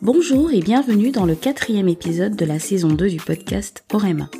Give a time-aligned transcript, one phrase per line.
[0.00, 4.30] Bonjour et bienvenue dans le quatrième épisode de la saison 2 du podcast Orema.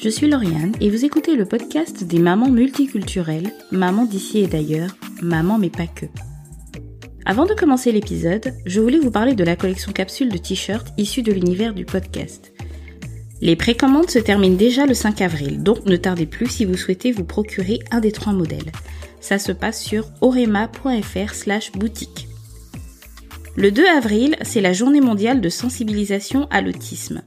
[0.00, 4.96] Je suis Lauriane et vous écoutez le podcast des mamans multiculturelles, mamans d'ici et d'ailleurs,
[5.20, 6.06] mamans mais pas que.
[7.26, 11.22] Avant de commencer l'épisode, je voulais vous parler de la collection capsule de t-shirts issus
[11.22, 12.54] de l'univers du podcast.
[13.42, 17.12] Les précommandes se terminent déjà le 5 avril, donc ne tardez plus si vous souhaitez
[17.12, 18.72] vous procurer un des trois modèles.
[19.20, 22.25] Ça se passe sur orema.fr slash boutique.
[23.58, 27.22] Le 2 avril, c'est la journée mondiale de sensibilisation à l'autisme.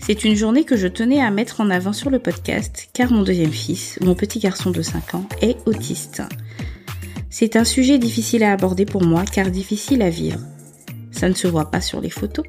[0.00, 3.22] C'est une journée que je tenais à mettre en avant sur le podcast car mon
[3.22, 6.22] deuxième fils, mon petit garçon de 5 ans, est autiste.
[7.30, 10.40] C'est un sujet difficile à aborder pour moi car difficile à vivre.
[11.12, 12.46] Ça ne se voit pas sur les photos,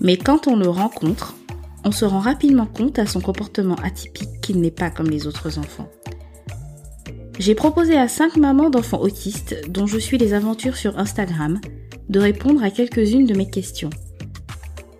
[0.00, 1.36] mais quand on le rencontre,
[1.84, 5.60] on se rend rapidement compte à son comportement atypique qu'il n'est pas comme les autres
[5.60, 5.88] enfants.
[7.38, 11.60] J'ai proposé à 5 mamans d'enfants autistes, dont je suis les aventures sur Instagram,
[12.08, 13.90] de répondre à quelques-unes de mes questions.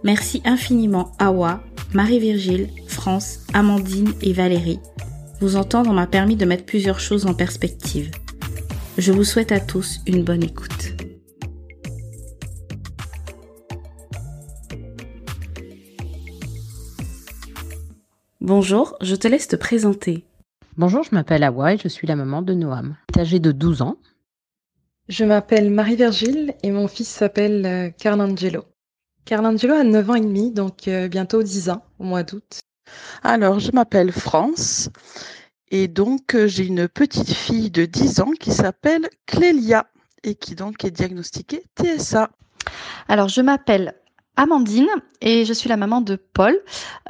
[0.03, 4.81] Merci infiniment Awa, Marie-Virgile, France, Amandine et Valérie.
[5.41, 8.11] Vous entendre m'a permis de mettre plusieurs choses en perspective.
[8.99, 10.95] Je vous souhaite à tous une bonne écoute.
[18.41, 20.27] Bonjour, je te laisse te présenter.
[20.77, 23.97] Bonjour, je m'appelle Awa et je suis la maman de Noam, âgé de 12 ans.
[25.09, 28.65] Je m'appelle Marie-Virgile et mon fils s'appelle euh, Carlangelo.
[29.27, 32.61] Carlangelo a 9 ans et demi, donc euh, bientôt 10 ans, au mois d'août.
[33.23, 34.89] Alors, je m'appelle France
[35.71, 39.87] et donc euh, j'ai une petite fille de 10 ans qui s'appelle Clélia
[40.23, 42.31] et qui donc est diagnostiquée TSA.
[43.07, 43.95] Alors, je m'appelle
[44.37, 44.89] Amandine
[45.21, 46.59] et je suis la maman de Paul,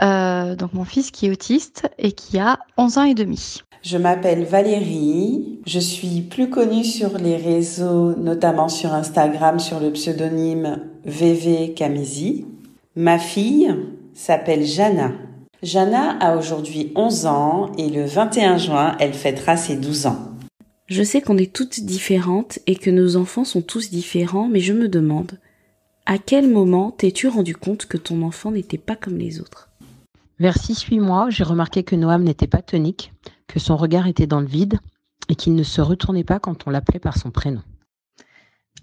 [0.02, 3.62] euh, donc mon fils qui est autiste et qui a 11 ans et demi.
[3.84, 9.92] Je m'appelle Valérie, je suis plus connue sur les réseaux, notamment sur Instagram sur le
[9.92, 12.46] pseudonyme VV Camisi.
[12.96, 13.76] Ma fille
[14.14, 15.12] s'appelle Jana.
[15.62, 20.30] Jana a aujourd'hui 11 ans et le 21 juin, elle fêtera ses 12 ans.
[20.86, 24.72] Je sais qu'on est toutes différentes et que nos enfants sont tous différents, mais je
[24.72, 25.38] me demande,
[26.06, 29.68] à quel moment t'es-tu rendu compte que ton enfant n'était pas comme les autres?
[30.40, 33.12] Vers 6-8 mois, j'ai remarqué que Noam n'était pas tonique,
[33.46, 34.78] que son regard était dans le vide
[35.28, 37.62] et qu'il ne se retournait pas quand on l'appelait par son prénom.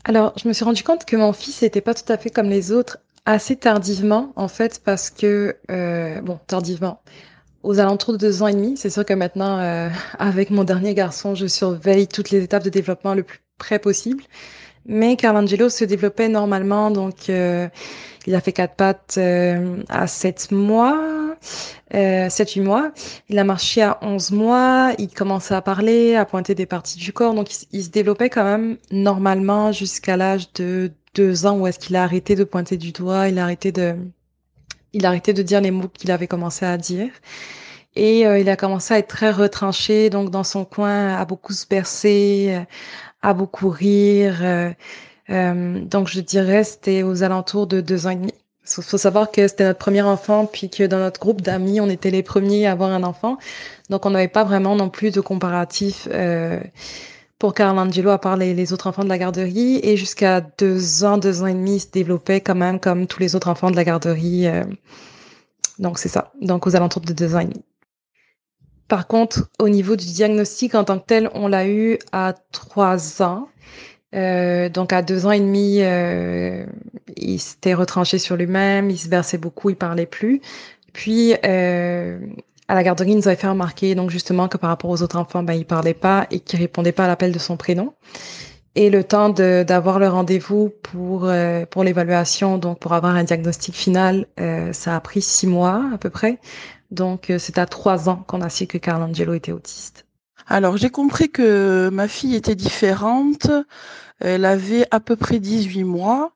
[0.04, 2.50] Alors, je me suis rendu compte que mon fils n'était pas tout à fait comme
[2.50, 7.02] les autres assez tardivement, en fait, parce que, euh, bon, tardivement,
[7.64, 10.96] aux alentours de deux ans et demi, c'est sûr que maintenant, euh, avec mon dernier
[10.96, 14.24] garçon, je surveille toutes les étapes de développement le plus près possible.
[14.86, 17.70] Mais Carlangelo se développait normalement, donc euh,
[18.28, 21.36] il a fait quatre pattes euh, à sept mois,
[21.94, 22.92] euh, sept huit mois.
[23.30, 24.94] Il a marché à onze mois.
[25.00, 27.34] Il commençait à parler, à pointer des parties du corps.
[27.34, 31.96] Donc il, se développait quand même normalement jusqu'à l'âge de deux ans où est-ce qu'il
[31.96, 33.28] a arrêté de pointer du doigt.
[33.28, 33.96] Il a arrêté de,
[34.94, 37.10] il a arrêté de dire les mots qu'il avait commencé à dire.
[37.96, 41.68] Et il a commencé à être très retranché, donc dans son coin, à beaucoup se
[41.68, 42.58] bercer,
[43.22, 44.74] à beaucoup rire.
[45.32, 48.34] Euh, donc je dirais c'était aux alentours de deux ans et demi.
[48.78, 51.90] Il faut savoir que c'était notre premier enfant, puis que dans notre groupe d'amis, on
[51.90, 53.38] était les premiers à avoir un enfant.
[53.90, 56.60] Donc on n'avait pas vraiment non plus de comparatif euh,
[57.40, 59.80] pour Carlangelo à part les, les, autres enfants de la garderie.
[59.84, 63.20] Et jusqu'à deux ans, deux ans et demi, il se développait quand même comme tous
[63.20, 64.48] les autres enfants de la garderie.
[64.48, 64.64] Euh.
[65.80, 66.32] donc c'est ça.
[66.40, 67.64] Donc aux alentours de deux ans et demi.
[68.88, 73.24] Par contre, au niveau du diagnostic en tant que tel, on l'a eu à trois
[73.24, 73.48] ans.
[74.14, 76.66] Euh, donc à deux ans et demi, euh,
[77.16, 80.42] il s'était retranché sur lui-même, il se versait beaucoup, il parlait plus.
[80.94, 82.20] Puis euh,
[82.68, 85.18] à la garderie, il nous avait fait remarquer donc justement que par rapport aux autres
[85.18, 87.94] enfants, ben il parlait pas et qu'il répondait pas à l'appel de son prénom.
[88.76, 93.76] Et le temps d'avoir le rendez-vous pour euh, pour l'évaluation, donc pour avoir un diagnostic
[93.76, 96.40] final, euh, ça a pris six mois à peu près.
[96.90, 100.06] Donc, euh, c'est à trois ans qu'on a su que Carlangelo était autiste.
[100.48, 103.50] Alors, j'ai compris que ma fille était différente.
[104.22, 106.34] Elle avait à peu près 18 mois.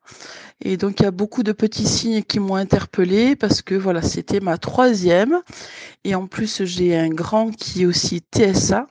[0.61, 4.01] Et donc, il y a beaucoup de petits signes qui m'ont interpellée parce que voilà,
[4.01, 5.41] c'était ma troisième.
[6.03, 8.87] Et en plus, j'ai un grand qui est aussi TSA.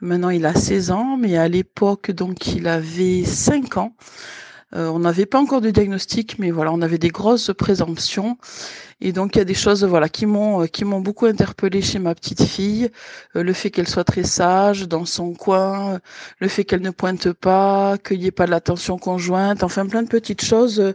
[0.00, 3.94] Maintenant, il a 16 ans, mais à l'époque, donc, il avait 5 ans.
[4.74, 8.38] Euh, on n'avait pas encore de diagnostic, mais voilà, on avait des grosses présomptions.
[9.00, 11.82] Et donc il y a des choses voilà qui m'ont euh, qui m'ont beaucoup interpellée
[11.82, 12.88] chez ma petite fille,
[13.36, 16.00] euh, le fait qu'elle soit très sage dans son coin,
[16.38, 20.02] le fait qu'elle ne pointe pas, qu'il n'y ait pas de l'attention conjointe, enfin plein
[20.02, 20.94] de petites choses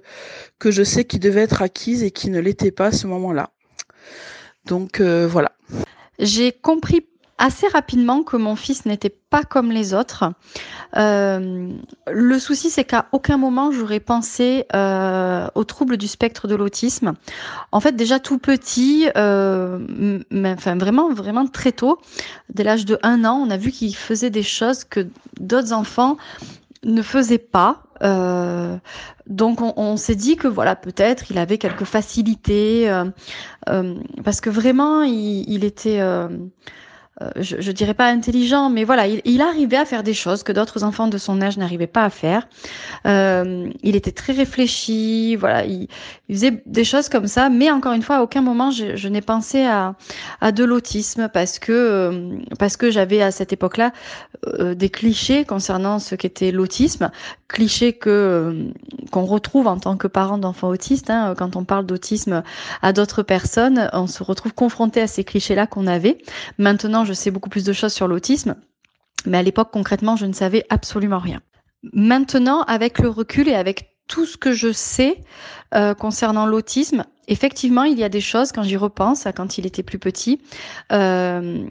[0.58, 3.52] que je sais qui devaient être acquises et qui ne l'étaient pas à ce moment-là.
[4.66, 5.52] Donc voilà.
[6.20, 7.06] J'ai compris
[7.38, 10.26] assez rapidement que mon fils n'était pas comme les autres.
[10.96, 11.70] Euh,
[12.08, 17.14] le souci, c'est qu'à aucun moment j'aurais pensé euh, aux troubles du spectre de l'autisme.
[17.72, 19.80] En fait, déjà tout petit, euh,
[20.32, 22.00] mais, enfin vraiment, vraiment très tôt,
[22.54, 25.08] dès l'âge de un an, on a vu qu'il faisait des choses que
[25.40, 26.18] d'autres enfants
[26.84, 27.84] ne faisaient pas.
[28.04, 28.78] Euh,
[29.26, 33.06] donc on, s'est dit que voilà peut-être il avait quelques facilités euh,
[33.70, 36.00] euh, parce que vraiment il, il était
[37.22, 40.44] euh, je, je dirais pas intelligent, mais voilà, il, il, arrivait à faire des choses
[40.44, 42.48] que d'autres enfants de son âge n'arrivaient pas à faire.
[43.08, 45.88] Euh, il était très réfléchi, voilà, il,
[46.30, 49.22] il, faisait des choses comme ça, mais encore une fois, à aucun moment je, n'ai
[49.22, 49.96] pensé à,
[50.42, 53.94] à de l'autisme parce que euh, parce que j'avais à cette époque-là
[54.46, 57.10] euh, des clichés concernant ce qu'était l'autisme,
[57.48, 58.72] clichés que euh,
[59.12, 61.10] qu'on retrouve en tant que parent d'enfants autistes.
[61.10, 62.44] Hein, quand on parle d'autisme
[62.82, 66.18] à d'autres personnes, on se retrouve confronté à ces clichés-là qu'on avait.
[66.58, 68.56] Maintenant je sais beaucoup plus de choses sur l'autisme,
[69.26, 71.42] mais à l'époque, concrètement, je ne savais absolument rien.
[71.94, 75.24] Maintenant, avec le recul et avec tout ce que je sais
[75.74, 79.66] euh, concernant l'autisme, effectivement, il y a des choses, quand j'y repense, à quand il
[79.66, 80.42] était plus petit,
[80.92, 81.68] euh,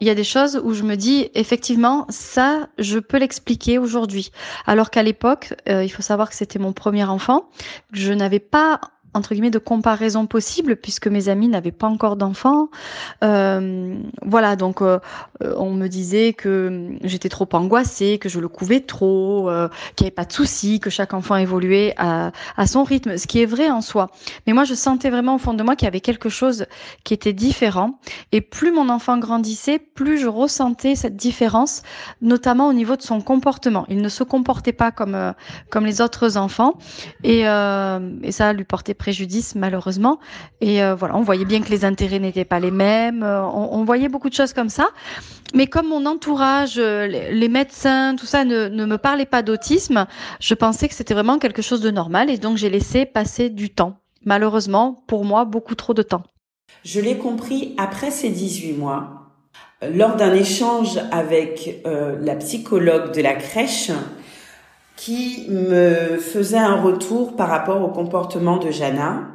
[0.00, 4.30] il y a des choses où je me dis, effectivement, ça, je peux l'expliquer aujourd'hui.
[4.66, 7.50] Alors qu'à l'époque, euh, il faut savoir que c'était mon premier enfant,
[7.92, 8.80] je n'avais pas
[9.14, 12.68] entre guillemets de comparaison possible puisque mes amis n'avaient pas encore d'enfants.
[13.24, 14.98] Euh, voilà, donc euh,
[15.42, 20.04] euh, on me disait que j'étais trop angoissée, que je le couvais trop, euh, qu'il
[20.04, 23.40] n'y avait pas de souci, que chaque enfant évoluait à, à, son rythme, ce qui
[23.42, 24.10] est vrai en soi.
[24.46, 26.66] Mais moi, je sentais vraiment au fond de moi qu'il y avait quelque chose
[27.04, 27.98] qui était différent.
[28.32, 31.82] Et plus mon enfant grandissait, plus je ressentais cette différence,
[32.22, 33.86] notamment au niveau de son comportement.
[33.88, 35.32] Il ne se comportait pas comme euh,
[35.70, 36.74] comme les autres enfants,
[37.24, 40.20] et, et ça lui portait préjudice malheureusement.
[40.60, 43.22] Et euh, voilà, on voyait bien que les intérêts n'étaient pas les mêmes.
[43.24, 44.88] Euh, on, voyait beaucoup de choses comme ça.
[45.54, 50.06] Mais comme mon entourage, euh, les, médecins, tout ça ne, ne me parlait pas d'autisme,
[50.38, 53.70] je pensais que c'était vraiment quelque chose de normal et donc j'ai laissé passer du
[53.70, 53.96] temps.
[54.24, 56.22] Malheureusement, pour moi, beaucoup trop de temps.
[56.84, 59.32] Je l'ai compris après ces 18 mois,
[59.82, 63.90] lors d'un échange avec la psychologue de la crèche
[65.00, 69.28] qui me faisait un retour par rapport au comportement de Jana.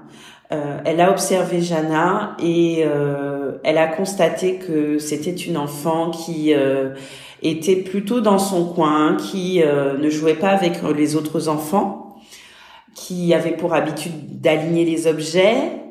[0.52, 6.54] Euh, elle a observé Jana et euh, elle a constaté que c'était une enfant qui
[6.54, 6.94] euh,
[7.42, 12.16] était plutôt dans son coin, qui euh, ne jouait pas avec les autres enfants,
[12.94, 15.82] qui avait pour habitude d'aligner les objets.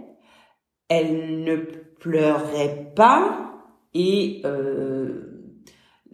[0.88, 1.56] Elle ne
[1.98, 3.50] pleurait pas
[3.92, 5.33] et euh,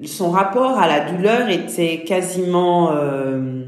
[0.07, 3.65] son rapport à la douleur était quasiment euh,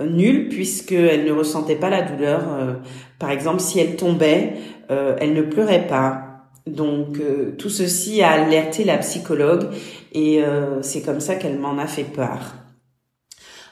[0.00, 2.42] nul puisqu'elle ne ressentait pas la douleur.
[2.52, 2.74] Euh,
[3.18, 4.54] par exemple, si elle tombait,
[4.90, 6.20] euh, elle ne pleurait pas.
[6.66, 9.68] Donc euh, tout ceci a alerté la psychologue
[10.12, 10.42] et
[10.82, 12.54] c'est comme ça qu'elle m'en a fait part.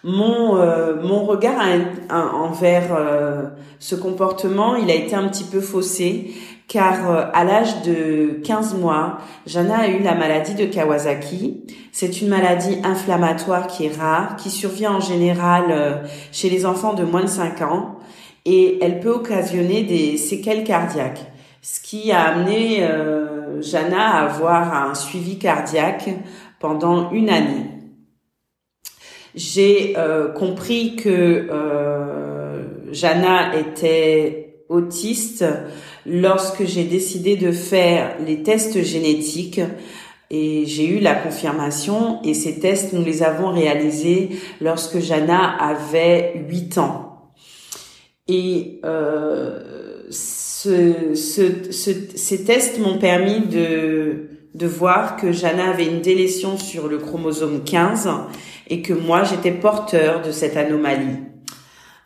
[0.03, 0.57] Mon
[1.01, 1.63] mon regard
[2.11, 6.35] envers ce comportement, il a été un petit peu faussé
[6.69, 11.64] car euh, à l'âge de 15 mois, Jana a eu la maladie de Kawasaki.
[11.93, 15.94] C'est une maladie inflammatoire qui est rare, qui survient en général euh,
[16.31, 17.99] chez les enfants de moins de 5 ans
[18.44, 21.31] et elle peut occasionner des séquelles cardiaques,
[21.61, 26.08] ce qui a amené euh, Jana à avoir un suivi cardiaque
[26.58, 27.67] pendant une année.
[29.34, 29.96] J'ai
[30.34, 31.48] compris que
[32.91, 35.44] Jana était autiste
[36.06, 39.61] lorsque j'ai décidé de faire les tests génétiques
[40.31, 44.31] et j'ai eu la confirmation et ces tests, nous les avons réalisés
[44.61, 47.32] lorsque Jana avait 8 ans.
[48.29, 55.87] Et euh, ce, ce, ce, ces tests m'ont permis de, de voir que Jana avait
[55.87, 58.09] une délétion sur le chromosome 15
[58.69, 61.19] et que moi j'étais porteur de cette anomalie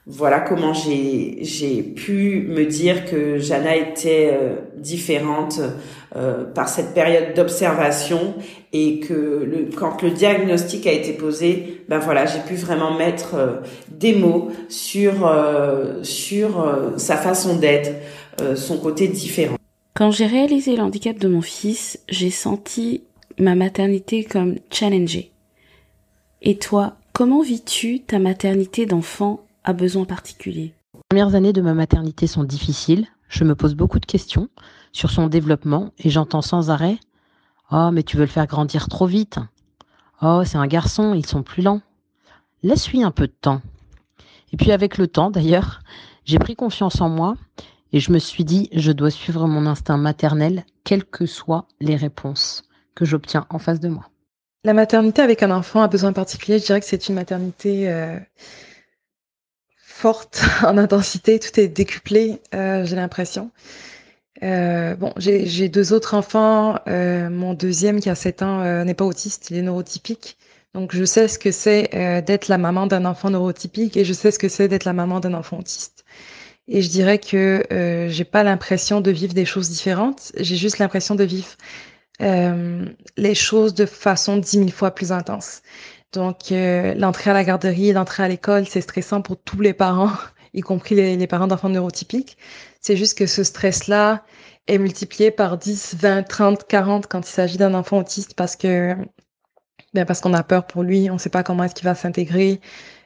[0.07, 5.61] voilà comment j'ai j'ai pu me dire que Jana était euh, différente
[6.15, 8.35] euh, par cette période d'observation
[8.73, 13.35] et que le, quand le diagnostic a été posé, ben voilà, j'ai pu vraiment mettre
[13.35, 13.57] euh,
[13.91, 17.91] des mots sur euh, sur euh, sa façon d'être,
[18.41, 19.57] euh, son côté différent.
[19.95, 23.03] Quand j'ai réalisé l'handicap de mon fils, j'ai senti
[23.39, 25.33] ma maternité comme challengée.
[26.43, 31.75] Et toi, comment vis-tu ta maternité d'enfant à besoins particuliers Les premières années de ma
[31.75, 33.06] maternité sont difficiles.
[33.28, 34.49] Je me pose beaucoup de questions
[34.92, 36.99] sur son développement et j'entends sans arrêt
[37.73, 39.40] Oh, mais tu veux le faire grandir trop vite.
[40.23, 41.80] Oh, c'est un garçon, ils sont plus lents.
[42.62, 43.61] Laisse-lui un peu de temps.
[44.52, 45.80] Et puis avec le temps, d'ailleurs,
[46.25, 47.35] j'ai pris confiance en moi
[47.92, 51.96] et je me suis dit, je dois suivre mon instinct maternel, quelles que soient les
[51.96, 52.62] réponses
[52.94, 54.11] que j'obtiens en face de moi.
[54.64, 58.18] La maternité avec un enfant à besoin particulier, je dirais que c'est une maternité euh,
[59.97, 63.50] forte en intensité, tout est décuplé, euh, j'ai l'impression.
[64.43, 66.79] Euh, bon, j'ai deux autres enfants.
[66.87, 70.37] Euh, mon deuxième, qui a 7 ans, n'est pas autiste, il est neurotypique.
[70.75, 71.88] Donc, je sais ce que c'est
[72.26, 75.21] d'être la maman d'un enfant neurotypique et je sais ce que c'est d'être la maman
[75.21, 76.05] d'un enfant autiste.
[76.69, 77.65] Et je dirais que
[78.11, 80.33] j'ai pas l'impression de vivre des choses différentes.
[80.38, 81.57] J'ai juste l'impression de vivre
[82.21, 85.62] les choses de façon dix mille fois plus intense.
[86.13, 90.13] Donc, l'entrée à la garderie, l'entrée à l'école, c'est stressant pour tous les parents,
[90.55, 92.37] y compris les, parents d'enfants neurotypiques.
[92.81, 94.25] C'est juste que ce stress-là
[94.67, 98.97] est multiplié par 10, 20, 30, 40 quand il s'agit d'un enfant autiste parce que
[99.95, 101.95] ben parce qu'on a peur pour lui, on ne sait pas comment est-ce qu'il va
[101.95, 102.61] s'intégrer.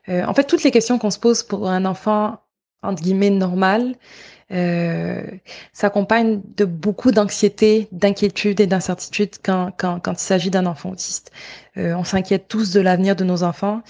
[0.09, 2.41] Euh, en fait, toutes les questions qu'on se pose pour un enfant
[2.83, 3.95] entre guillemets normal
[4.53, 5.23] euh,
[5.73, 11.31] s'accompagnent de beaucoup d'anxiété, d'inquiétude et d'incertitude quand, quand, quand il s'agit d'un enfant autiste.
[11.81, 13.83] Euh, on s'inquiète tous de l'avenir de nos enfants.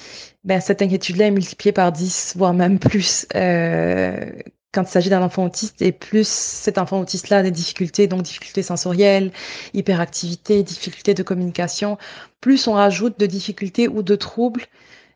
[0.44, 4.30] Ben, cette inquiétude-là est multipliée par 10, voire même plus euh,
[4.72, 8.22] quand il s'agit d'un enfant autiste, et plus cet enfant autiste-là a des difficultés, donc
[8.22, 9.32] difficultés sensorielles,
[9.74, 11.98] hyperactivité, difficultés de communication,
[12.40, 14.66] plus on rajoute de difficultés ou de troubles,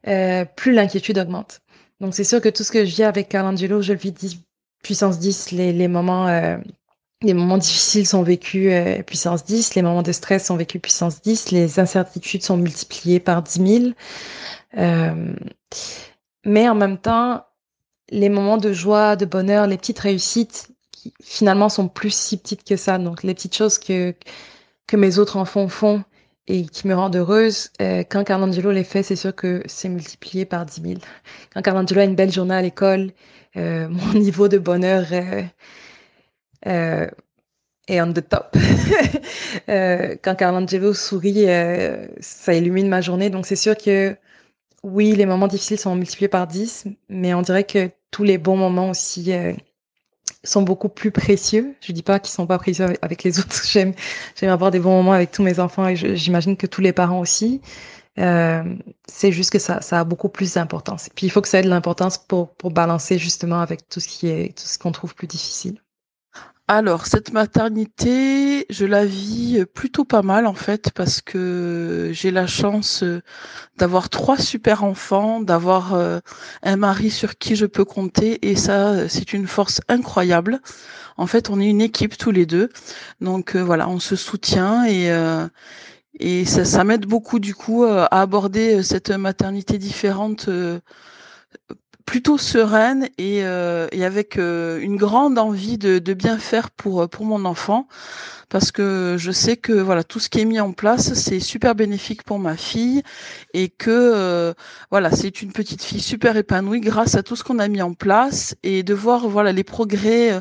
[0.08, 1.60] euh, plus l'inquiétude augmente.
[2.00, 4.38] Donc c'est sûr que tout ce que je vis avec Carlangelo, je le vis 10,
[4.82, 6.26] puissance 10, les, les moments...
[7.24, 11.22] Les moments difficiles sont vécus euh, puissance 10, les moments de stress sont vécus puissance
[11.22, 13.92] 10, les incertitudes sont multipliées par 10 000.
[14.76, 15.34] Euh,
[16.44, 17.46] mais en même temps,
[18.10, 22.62] les moments de joie, de bonheur, les petites réussites, qui finalement sont plus si petites
[22.62, 22.98] que ça.
[22.98, 24.14] Donc les petites choses que,
[24.86, 26.04] que mes autres enfants font
[26.46, 30.44] et qui me rendent heureuse, euh, quand Carlangelo les fait, c'est sûr que c'est multiplié
[30.44, 30.94] par 10 000.
[31.54, 33.12] Quand Carlangelo a une belle journée à l'école,
[33.56, 35.06] euh, mon niveau de bonheur
[36.66, 37.06] euh,
[37.88, 38.56] est on the top.
[39.68, 43.30] euh, quand Carlangelo sourit, euh, ça illumine ma journée.
[43.30, 44.16] Donc c'est sûr que
[44.82, 48.56] oui, les moments difficiles sont multipliés par 10, mais on dirait que tous les bons
[48.56, 49.52] moments aussi euh,
[50.44, 51.74] sont beaucoup plus précieux.
[51.80, 53.62] Je dis pas qu'ils sont pas précieux avec, les autres.
[53.66, 53.94] J'aime,
[54.36, 57.20] j'aime avoir des bons moments avec tous mes enfants et j'imagine que tous les parents
[57.20, 57.60] aussi.
[58.18, 58.62] Euh,
[59.08, 61.08] c'est juste que ça, ça a beaucoup plus d'importance.
[61.08, 64.00] Et puis il faut que ça ait de l'importance pour, pour balancer justement avec tout
[64.00, 65.80] ce qui est, tout ce qu'on trouve plus difficile.
[66.66, 72.46] Alors, cette maternité, je la vis plutôt pas mal en fait parce que j'ai la
[72.46, 73.20] chance euh,
[73.76, 76.20] d'avoir trois super enfants, d'avoir euh,
[76.62, 80.60] un mari sur qui je peux compter et ça, c'est une force incroyable.
[81.18, 82.70] En fait, on est une équipe tous les deux,
[83.20, 85.10] donc euh, voilà, on se soutient et
[86.20, 90.48] et ça, ça m'aide beaucoup du coup à aborder cette maternité différente
[92.04, 97.24] plutôt sereine et, euh, avec euh, une grande envie de, bien faire pour euh, pour
[97.24, 97.88] mon enfant
[98.48, 101.74] parce que je sais que voilà tout ce qui est mis en place c'est super
[101.74, 103.02] bénéfique pour ma fille
[103.52, 104.54] et que
[104.90, 107.94] voilà c'est une petite fille super épanouie grâce à tout ce qu'on a mis en
[107.94, 110.40] place et de voir voilà les progrès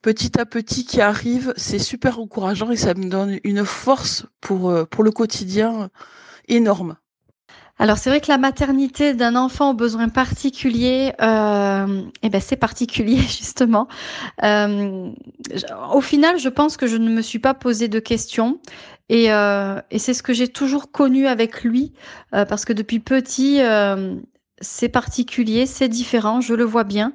[0.00, 4.74] petit à petit qui arrivent c'est super encourageant et ça me donne une force pour
[4.88, 5.90] pour le quotidien
[6.48, 6.96] énorme.
[7.82, 12.54] Alors c'est vrai que la maternité d'un enfant aux besoins particuliers, euh, eh ben c'est
[12.54, 13.88] particulier justement.
[14.44, 15.10] Euh,
[15.92, 18.60] au final, je pense que je ne me suis pas posé de questions
[19.08, 21.92] et, euh, et c'est ce que j'ai toujours connu avec lui
[22.30, 23.58] parce que depuis petit,
[24.60, 27.12] c'est particulier, c'est différent, je le vois bien.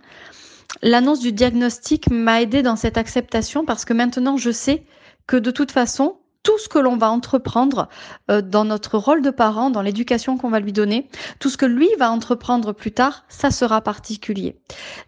[0.81, 4.83] L'annonce du diagnostic m'a aidé dans cette acceptation parce que maintenant je sais
[5.27, 7.89] que de toute façon, tout ce que l'on va entreprendre
[8.31, 11.65] euh, dans notre rôle de parent, dans l'éducation qu'on va lui donner, tout ce que
[11.65, 14.55] lui va entreprendre plus tard, ça sera particulier.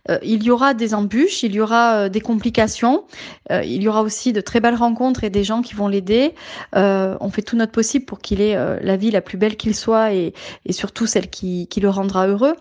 [0.09, 3.05] Euh, il y aura des embûches, il y aura euh, des complications,
[3.49, 6.35] il y aura aussi de très belles rencontres et des gens qui vont l'aider.
[6.73, 10.13] On fait tout notre possible pour qu'il ait la vie la plus belle qu'il soit
[10.13, 10.33] et,
[10.65, 12.55] et surtout celle qui, qui, le rendra heureux.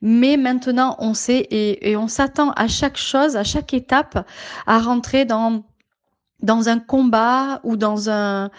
[0.00, 4.26] Mais maintenant, on sait et, et on s'attend à chaque chose, à chaque étape,
[4.66, 5.62] à rentrer dans
[6.42, 8.50] dans un combat ou dans un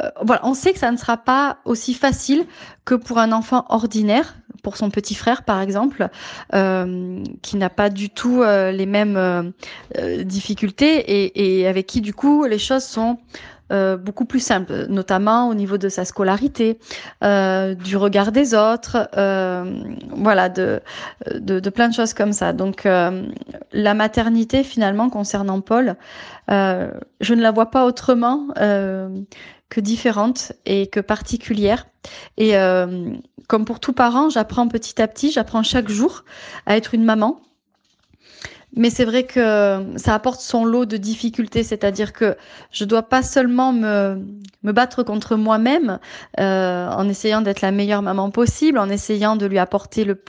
[0.00, 2.46] euh, voilà, on sait que ça ne sera pas aussi facile
[2.84, 6.08] que pour un enfant ordinaire, pour son petit frère par exemple,
[6.54, 12.00] euh, qui n'a pas du tout euh, les mêmes euh, difficultés et, et, avec qui
[12.00, 13.18] du coup les choses sont
[13.70, 16.78] euh, beaucoup plus simple, notamment au niveau de sa scolarité,
[17.22, 20.80] euh, du regard des autres, euh, voilà, de,
[21.34, 22.52] de, de, plein de choses comme ça.
[22.52, 23.26] Donc euh,
[23.72, 25.96] la maternité finalement concernant Paul,
[26.50, 31.86] euh, je ne la vois pas autrement que différente et que particulière.
[32.38, 32.54] Et
[33.48, 36.24] comme pour tout parent, j'apprends petit à petit, j'apprends chaque jour
[36.66, 37.40] à être une maman
[38.76, 42.36] mais c'est vrai que ça apporte son lot de difficultés, c'est-à-dire que
[42.70, 44.24] je dois pas seulement me,
[44.62, 45.98] me battre contre moi-même
[46.38, 50.22] euh, en essayant d'être la meilleure maman possible, en essayant de lui apporter le,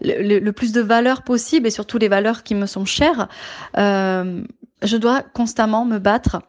[0.00, 3.28] le, plus de valeurs possible et surtout les valeurs qui me sont chères.
[3.76, 4.42] Euh,
[4.82, 6.40] je dois constamment me battre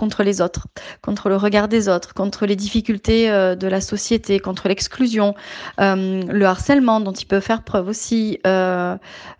[0.00, 0.66] contre les autres,
[1.02, 5.34] contre le regard des autres, contre les difficultés euh, de la société, contre l'exclusion,
[5.78, 8.96] euh, le harcèlement dont il peut faire preuve aussi, euh,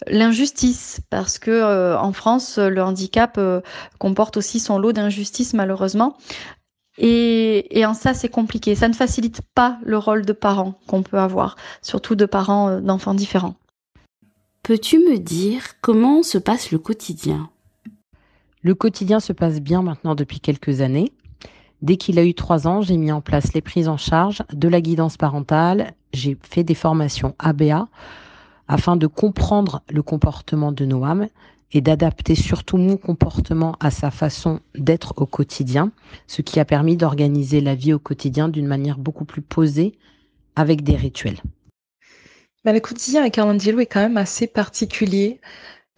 [0.07, 3.41] l'injustice, parce que en France, le handicap
[3.99, 6.19] comporte aussi son lot d'injustice malheureusement.
[6.99, 8.75] Et, et, en ça, c'est compliqué.
[8.75, 13.15] Ça ne facilite pas le rôle de parent qu'on peut avoir, surtout de parents d'enfants
[13.15, 13.55] différents.
[14.63, 17.49] Peux-tu me dire comment se passe le quotidien?
[18.63, 21.13] Le quotidien se passe bien maintenant depuis quelques années.
[21.83, 24.69] Dès qu'il a eu trois ans, j'ai mis en place les prises en charge, de
[24.69, 27.89] la guidance parentale, j'ai fait des formations ABA
[28.69, 31.29] afin de comprendre le comportement de Noam
[31.73, 35.93] et d'adapter surtout mon comportement à sa façon d'être au quotidien,
[36.27, 39.95] ce qui a permis d'organiser la vie au quotidien d'une manière beaucoup plus posée
[40.57, 41.41] avec des rituels.
[42.65, 45.41] Ben, le quotidien avec est quand même assez particulier.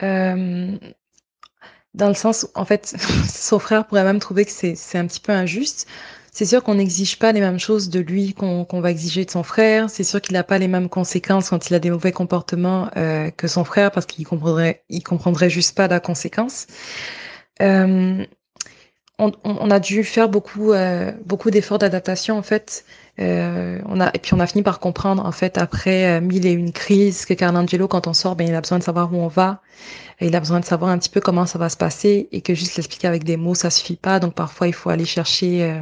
[0.03, 0.77] Euh,
[1.95, 2.95] dans le sens où, en fait,
[3.29, 5.87] son frère pourrait même trouver que c'est un petit peu injuste.
[6.35, 9.43] C'est sûr qu'on n'exige pas les mêmes choses de lui qu'on va exiger de son
[9.43, 9.91] frère.
[9.91, 13.31] C'est sûr qu'il n'a pas les mêmes conséquences quand il a des mauvais comportements euh,
[13.31, 16.67] que son frère parce qu'il comprendrait, il comprendrait juste pas la conséquence.
[17.61, 18.25] Euh,
[19.19, 22.87] on, on, a dû faire beaucoup, euh, beaucoup d'efforts d'adaptation en fait.
[23.21, 26.47] Euh, on a et puis on a fini par comprendre en fait après euh, mille
[26.47, 29.17] et une crises que Carlangelo quand on sort, ben il a besoin de savoir où
[29.17, 29.61] on va,
[30.19, 32.41] et il a besoin de savoir un petit peu comment ça va se passer et
[32.41, 34.19] que juste l'expliquer avec des mots ça suffit pas.
[34.19, 35.81] Donc parfois il faut aller chercher euh,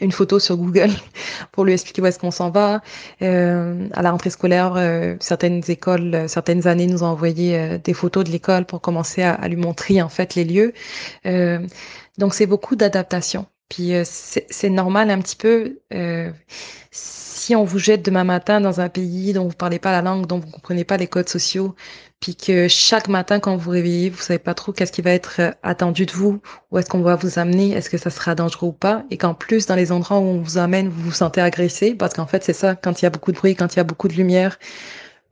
[0.00, 0.90] une photo sur Google
[1.52, 2.82] pour lui expliquer où est-ce qu'on s'en va.
[3.22, 8.24] Euh, à la rentrée scolaire, euh, certaines écoles, certaines années nous ont envoyé des photos
[8.24, 10.72] de l'école pour commencer à, à, lui montrer en fait les lieux.
[12.18, 13.46] donc c'est beaucoup d'adaptation.
[13.72, 15.78] Puis euh, c'est normal un petit peu.
[15.94, 16.30] Euh,
[16.90, 20.26] si on vous jette demain matin dans un pays dont vous parlez pas la langue,
[20.26, 21.74] dont vous comprenez pas les codes sociaux,
[22.20, 25.40] puis que chaque matin quand vous réveillez, vous savez pas trop qu'est-ce qui va être
[25.40, 28.68] euh, attendu de vous, où est-ce qu'on va vous amener, est-ce que ça sera dangereux
[28.68, 31.40] ou pas, et qu'en plus dans les endroits où on vous amène, vous vous sentez
[31.40, 33.78] agressé, parce qu'en fait c'est ça, quand il y a beaucoup de bruit, quand il
[33.78, 34.58] y a beaucoup de lumière,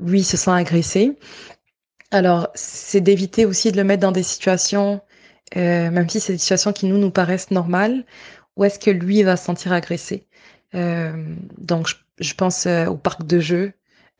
[0.01, 1.19] lui se sent agressé.
[2.11, 5.03] Alors c'est d'éviter aussi de le mettre dans des situations
[5.57, 8.05] euh, même si c'est des situations qui nous nous paraissent normales,
[8.57, 10.27] où est-ce que lui va se sentir agressé?
[10.75, 13.73] Euh, Donc, je, je pense euh, au parc de jeux.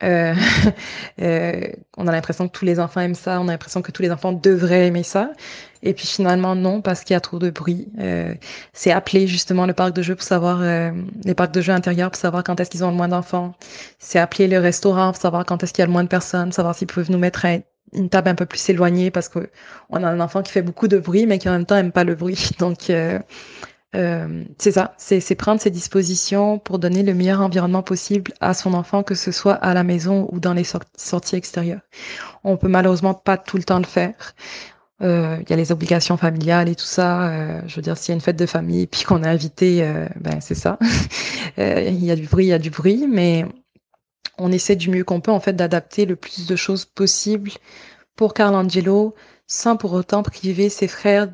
[0.03, 0.35] Euh,
[1.21, 1.61] euh,
[1.99, 4.11] on a l'impression que tous les enfants aiment ça, on a l'impression que tous les
[4.11, 5.33] enfants devraient aimer ça.
[5.83, 7.89] Et puis finalement, non, parce qu'il y a trop de bruit.
[8.73, 10.61] c'est appeler justement le parc de jeux pour savoir,
[11.25, 13.55] les parcs de jeux intérieurs pour savoir quand est-ce qu'ils ont le moins d'enfants.
[13.99, 16.53] C'est appeler le restaurant pour savoir quand est-ce qu'il y a le moins de personnes,
[16.53, 17.59] savoir s'ils peuvent nous mettre à
[17.93, 19.51] une table un peu plus éloignée parce que
[19.89, 21.93] on a un enfant qui fait beaucoup de bruit mais qui en même temps aime
[21.93, 22.51] pas le bruit.
[22.59, 23.19] Donc euh,
[23.97, 28.75] euh, c'est ça, c'est prendre ses dispositions pour donner le meilleur environnement possible à son
[28.75, 30.65] enfant, que ce soit à la maison ou dans les
[30.97, 31.81] sorties extérieures.
[32.45, 34.35] On peut malheureusement pas tout le temps le faire.
[35.03, 37.67] Euh, il y a les obligations familiales et tout ça.
[37.67, 39.83] je veux dire, s'il y a une fête de famille puis qu'on est invité,
[40.21, 40.79] ben c'est ça.
[41.59, 43.45] Il y a du bruit, il y a du bruit, mais
[44.39, 47.51] on essaie du mieux qu'on peut en fait d'adapter le plus de choses possible
[48.17, 49.15] pour Carlangelo
[49.47, 51.29] sans pour autant priver ses frères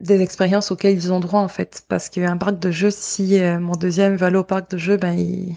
[0.00, 1.84] des expériences auxquelles ils ont droit en fait.
[1.88, 4.96] Parce qu'un parc de jeu si euh, mon deuxième va aller au parc de jeu
[4.96, 5.56] ben il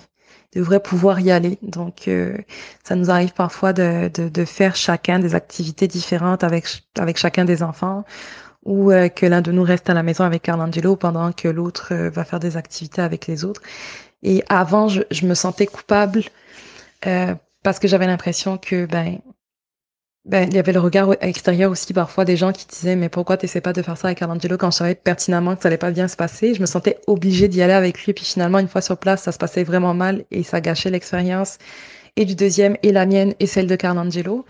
[0.53, 1.57] devrait pouvoir y aller.
[1.61, 2.37] Donc euh,
[2.83, 4.09] ça nous arrive parfois de,
[4.45, 6.65] faire chacun des activités différentes avec
[6.97, 8.03] avec chacun des enfants
[8.63, 11.93] ou euh, que l'un de nous reste à la maison avec Carlangelo pendant que l'autre
[11.93, 13.61] va faire des activités avec les autres
[14.23, 16.23] et avant, je, je me sentais coupable
[17.07, 19.19] euh, parce que j'avais l'impression que ben
[20.25, 23.37] ben il y avait le regard extérieur aussi parfois des gens qui disaient mais pourquoi
[23.37, 25.91] tu pas de faire ça avec Arangelo quand je savais pertinemment que ça allait pas
[25.91, 26.53] bien se passer?
[26.53, 29.31] Je me sentais obligée d'y aller avec lui puis finalement une fois sur place ça
[29.31, 31.57] se passait vraiment mal et ça gâchait l'expérience
[32.15, 34.45] et du deuxième et la mienne et celle de Carlangelo.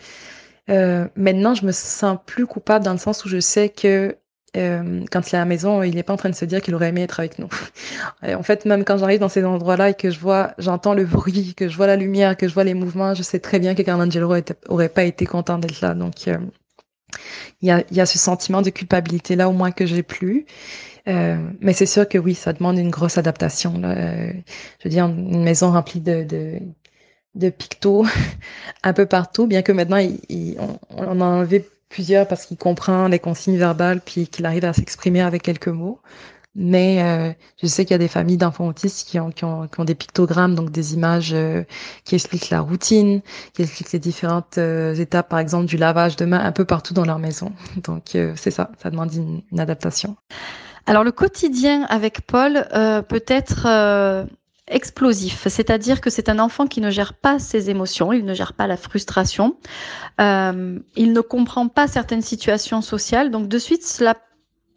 [0.70, 4.18] Euh, maintenant, je me sens plus coupable dans le sens où je sais que
[4.58, 6.62] euh, quand il est à la maison, il n'est pas en train de se dire
[6.62, 7.50] qu'il aurait aimé être avec nous.
[8.24, 11.54] en fait, même quand j'arrive dans ces endroits-là et que je vois, j'entends le bruit,
[11.56, 13.82] que je vois la lumière, que je vois les mouvements, je sais très bien que
[13.82, 14.34] Carlangelo
[14.68, 15.94] aurait pas été content d'être là.
[15.94, 16.38] Donc, euh,
[17.62, 20.46] il y, a, ce sentiment de culpabilité là, au moins que j'ai plus.
[21.08, 23.82] Euh, mais c'est sûr que oui, ça demande une grosse adaptation.
[23.84, 24.32] Euh,
[24.80, 26.26] je veux dire, une maison remplie de,
[27.36, 28.06] de, pictos
[28.84, 33.20] un peu partout, bien que maintenant, on, on a enlevé plusieurs parce qu'il comprend les
[33.20, 36.00] consignes verbales puis qu'il arrive à s'exprimer avec quelques mots.
[36.54, 39.70] Mais euh, je sais qu'il y a des familles d'enfants autistes qui ont, qui, ont,
[39.70, 41.64] qui ont, des pictogrammes, donc des images euh,
[42.04, 43.22] qui expliquent la routine,
[43.54, 46.94] qui expliquent les différentes euh, étapes, par exemple du lavage de main, un peu partout
[46.94, 47.54] dans leur maison.
[47.84, 50.18] Donc euh, c'est ça, ça demande une, une, adaptation.
[50.88, 52.68] Alors le quotidien avec Paul
[53.08, 54.28] peut être
[54.72, 58.54] explosif, c'est-à-dire que c'est un enfant qui ne gère pas ses émotions, il ne gère
[58.54, 59.58] pas la frustration,
[60.20, 64.16] euh, il ne comprend pas certaines situations sociales, donc de suite cela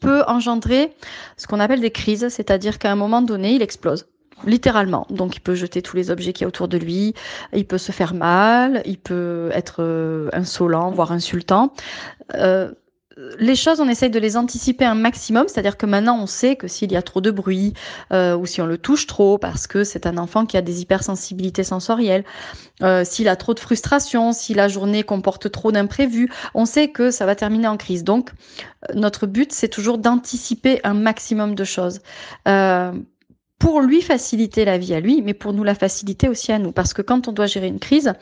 [0.01, 0.93] peut engendrer
[1.37, 4.07] ce qu'on appelle des crises, c'est-à-dire qu'à un moment donné, il explose
[4.45, 5.07] littéralement.
[5.11, 7.15] Donc il peut jeter tous les objets qu'il y a autour de lui,
[7.53, 11.73] il peut se faire mal, il peut être euh, insolent, voire insultant.
[12.35, 12.73] Euh,
[13.39, 16.67] les choses, on essaye de les anticiper un maximum, c'est-à-dire que maintenant on sait que
[16.67, 17.73] s'il y a trop de bruit
[18.13, 20.81] euh, ou si on le touche trop parce que c'est un enfant qui a des
[20.83, 22.25] hypersensibilités sensorielles,
[22.83, 27.11] euh, s'il a trop de frustration, si la journée comporte trop d'imprévus, on sait que
[27.11, 28.03] ça va terminer en crise.
[28.03, 32.01] Donc euh, notre but, c'est toujours d'anticiper un maximum de choses.
[32.49, 32.93] Euh,
[33.61, 36.73] pour lui faciliter la vie à lui, mais pour nous la faciliter aussi à nous.
[36.73, 38.13] Parce que quand on doit gérer une crise,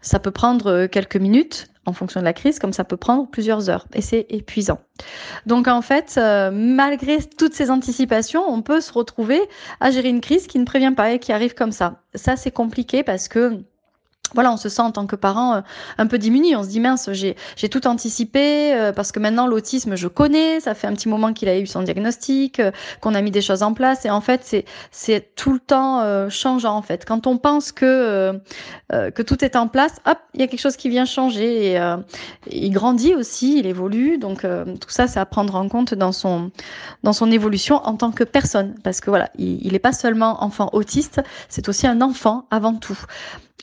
[0.00, 3.70] ça peut prendre quelques minutes, en fonction de la crise, comme ça peut prendre plusieurs
[3.70, 3.86] heures.
[3.94, 4.78] Et c'est épuisant.
[5.46, 9.40] Donc en fait, euh, malgré toutes ces anticipations, on peut se retrouver
[9.80, 12.02] à gérer une crise qui ne prévient pas et qui arrive comme ça.
[12.14, 13.60] Ça, c'est compliqué parce que
[14.34, 15.60] voilà, on se sent en tant que parent euh,
[15.98, 16.56] un peu diminué.
[16.56, 20.60] On se dit mince, j'ai j'ai tout anticipé euh, parce que maintenant l'autisme je connais.
[20.60, 23.40] Ça fait un petit moment qu'il a eu son diagnostic, euh, qu'on a mis des
[23.40, 27.04] choses en place et en fait c'est c'est tout le temps changeant en fait.
[27.04, 28.38] Quand on pense que
[28.90, 31.96] que tout est en place, hop, il y a quelque chose qui vient changer et
[32.50, 34.18] il grandit aussi, il évolue.
[34.18, 36.50] Donc tout ça c'est à prendre en compte dans son
[37.02, 40.70] dans son évolution en tant que personne parce que voilà, il n'est pas seulement enfant
[40.72, 42.98] autiste, c'est aussi un enfant avant tout.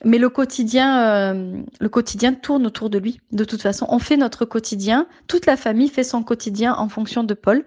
[0.03, 3.19] Mais le quotidien, euh, le quotidien tourne autour de lui.
[3.31, 5.07] De toute façon, on fait notre quotidien.
[5.27, 7.63] Toute la famille fait son quotidien en fonction de Paul.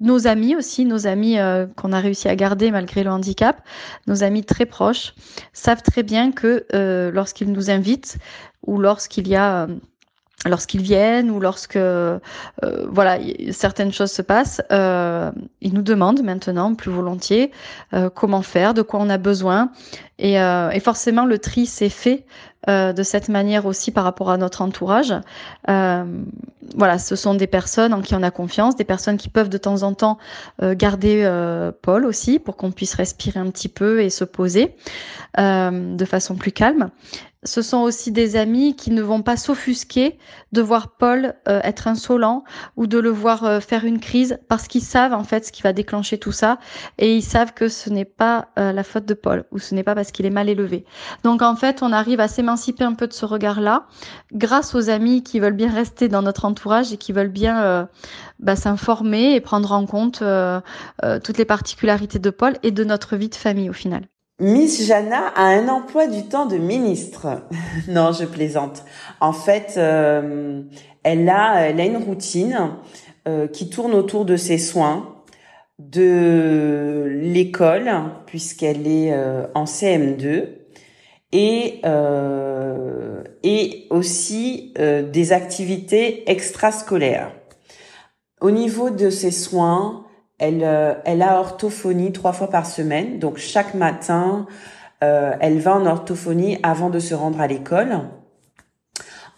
[0.00, 3.62] Nos amis aussi, nos amis euh, qu'on a réussi à garder malgré le handicap,
[4.06, 5.14] nos amis très proches,
[5.52, 8.16] savent très bien que euh, lorsqu'ils nous invitent
[8.66, 9.68] ou lorsqu'il y a
[10.44, 12.18] lorsqu'ils viennent ou lorsque euh,
[12.88, 13.18] voilà
[13.52, 17.50] certaines choses se passent, euh, ils nous demandent maintenant plus volontiers
[17.94, 19.70] euh, comment faire, de quoi on a besoin,
[20.18, 22.26] et, euh, et forcément le tri s'est fait
[22.68, 25.14] euh, de cette manière aussi par rapport à notre entourage.
[25.70, 26.04] Euh,
[26.76, 29.58] voilà, ce sont des personnes en qui on a confiance, des personnes qui peuvent de
[29.58, 30.18] temps en temps
[30.60, 31.30] garder
[31.80, 34.74] Paul aussi pour qu'on puisse respirer un petit peu et se poser
[35.38, 36.90] de façon plus calme
[37.42, 40.18] ce sont aussi des amis qui ne vont pas s'offusquer
[40.52, 42.44] de voir Paul euh, être insolent
[42.76, 45.62] ou de le voir euh, faire une crise parce qu'ils savent en fait ce qui
[45.62, 46.58] va déclencher tout ça
[46.98, 49.82] et ils savent que ce n'est pas euh, la faute de Paul ou ce n'est
[49.82, 50.84] pas parce qu'il est mal élevé.
[51.24, 53.86] Donc en fait, on arrive à s'émanciper un peu de ce regard-là
[54.32, 57.88] grâce aux amis qui veulent bien rester dans notre entourage et qui veulent bien
[58.40, 60.22] bah, s'informer et prendre en compte
[61.24, 64.08] toutes les particularités de Paul et de notre vie de famille au final.
[64.38, 67.42] Miss Jana a un emploi du temps de ministre.
[67.88, 68.84] non, je plaisante.
[69.20, 70.62] En fait, euh,
[71.02, 72.72] elle a, elle a une routine
[73.26, 75.22] euh, qui tourne autour de ses soins,
[75.78, 77.90] de l'école
[78.26, 80.48] puisqu'elle est euh, en CM2
[81.32, 81.82] et
[83.42, 87.32] et aussi des activités extrascolaires.
[88.40, 90.05] Au niveau de ses soins,
[90.38, 93.18] elle, euh, elle a orthophonie trois fois par semaine.
[93.18, 94.46] Donc chaque matin,
[95.02, 98.00] euh, elle va en orthophonie avant de se rendre à l'école.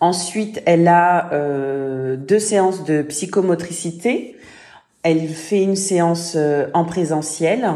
[0.01, 4.37] Ensuite, elle a euh, deux séances de psychomotricité.
[5.03, 6.37] Elle fait une séance
[6.75, 7.71] en présentiel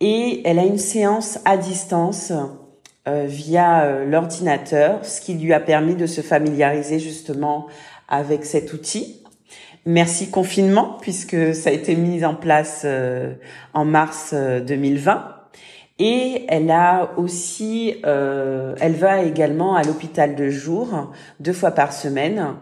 [0.00, 2.32] et elle a une séance à distance
[3.06, 7.66] via l'ordinateur, ce qui lui a permis de se familiariser justement
[8.06, 9.19] avec cet outil.
[9.86, 13.32] Merci confinement, puisque ça a été mis en place euh,
[13.72, 15.12] en mars 2020.
[15.12, 15.54] Euh,
[15.98, 21.94] Et elle a aussi, euh, elle va également à l'hôpital de jour deux fois par
[21.94, 22.56] semaine.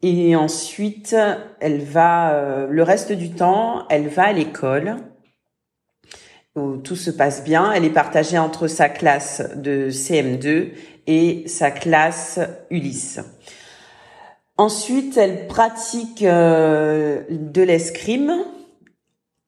[0.00, 1.14] Et ensuite,
[1.60, 4.96] elle va le reste du temps, elle va à l'école
[6.56, 7.70] où tout se passe bien.
[7.72, 10.70] Elle est partagée entre sa classe de CM2
[11.06, 13.20] et sa classe Ulysse.
[14.62, 18.32] Ensuite, elle pratique euh, de l'escrime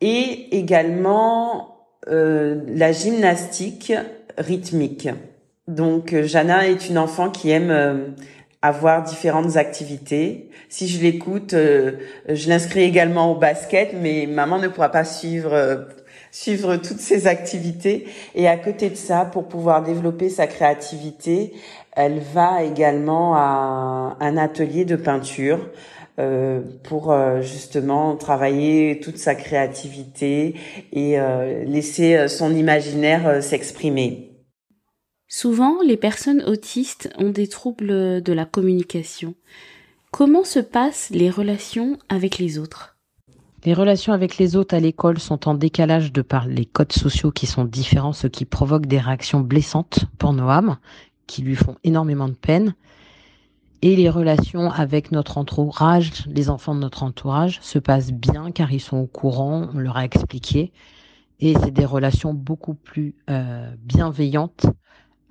[0.00, 3.92] et également euh, la gymnastique
[4.36, 5.08] rythmique.
[5.68, 8.16] Donc, euh, Jana est une enfant qui aime
[8.60, 10.50] avoir différentes activités.
[10.68, 15.86] Si je l'écoute, je l'inscris également au basket, mais maman ne pourra pas suivre
[16.34, 18.08] suivre toutes ces activités.
[18.34, 21.52] Et à côté de ça, pour pouvoir développer sa créativité,
[21.92, 25.70] elle va également à un atelier de peinture
[26.82, 30.56] pour justement travailler toute sa créativité
[30.92, 31.16] et
[31.66, 34.32] laisser son imaginaire s'exprimer.
[35.28, 39.34] Souvent, les personnes autistes ont des troubles de la communication.
[40.10, 42.93] Comment se passent les relations avec les autres?
[43.64, 47.30] Les relations avec les autres à l'école sont en décalage de par les codes sociaux
[47.30, 50.76] qui sont différents, ce qui provoque des réactions blessantes pour Noam,
[51.26, 52.74] qui lui font énormément de peine.
[53.80, 58.70] Et les relations avec notre entourage, les enfants de notre entourage, se passent bien car
[58.70, 60.70] ils sont au courant, on leur a expliqué.
[61.40, 64.66] Et c'est des relations beaucoup plus euh, bienveillantes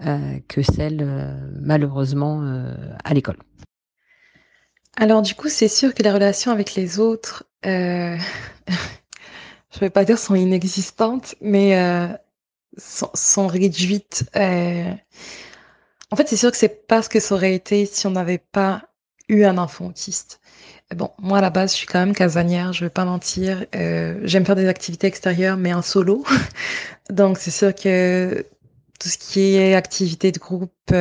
[0.05, 2.43] euh, que celles euh, malheureusement
[3.03, 3.37] à l'école.
[4.97, 8.17] Alors du coup, c'est sûr que les relations avec les autres, euh,
[9.73, 12.08] je vais pas dire sont inexistantes, mais euh,
[12.78, 14.26] sont, réduites.
[14.36, 14.91] Euh.
[16.12, 18.38] En fait, c'est sûr que c'est pas ce que ça aurait été si on n'avait
[18.38, 18.84] pas
[19.30, 20.39] eu un enfant autiste.
[20.95, 23.65] Bon, moi à la base, je suis quand même casanière, je vais pas mentir.
[23.76, 26.23] Euh, j'aime faire des activités extérieures, mais en solo.
[27.10, 28.45] Donc c'est sûr que
[28.99, 30.91] tout ce qui est activité de groupe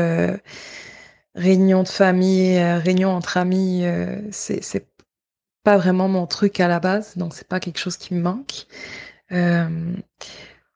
[1.34, 4.86] réunion de famille, euh, réunion entre amis, euh, c'est c'est
[5.62, 8.66] pas vraiment mon truc à la base, donc c'est pas quelque chose qui me manque.
[9.32, 9.94] Euh,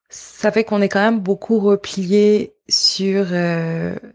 [0.09, 3.27] ça fait qu'on est quand même beaucoup replié sur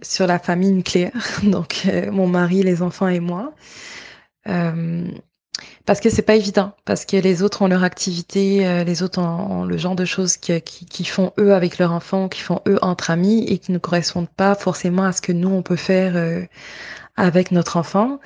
[0.02, 3.54] sur la famille nucléaire, donc mon mari, les enfants et moi
[5.84, 9.20] parce que c'est pas évident, parce que les autres ont leur activité, euh, les autres
[9.20, 12.78] ont, le genre de choses qui, qui, font eux avec leur enfant, qui font eux
[12.82, 16.16] entre amis et qui ne correspondent pas forcément à ce que nous on peut faire
[16.16, 16.42] euh,
[17.16, 18.20] avec notre enfant,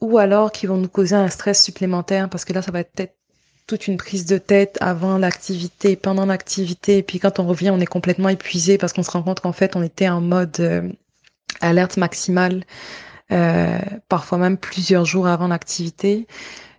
[0.00, 3.14] ou alors qui vont nous causer un stress supplémentaire parce que là ça va être
[3.66, 7.80] toute une prise de tête avant l'activité, pendant l'activité, et puis quand on revient on
[7.80, 10.88] est complètement épuisé parce qu'on se rend compte qu'en fait on était en mode euh,
[11.60, 12.64] alerte maximale.
[14.08, 16.26] parfois même plusieurs jours avant l'activité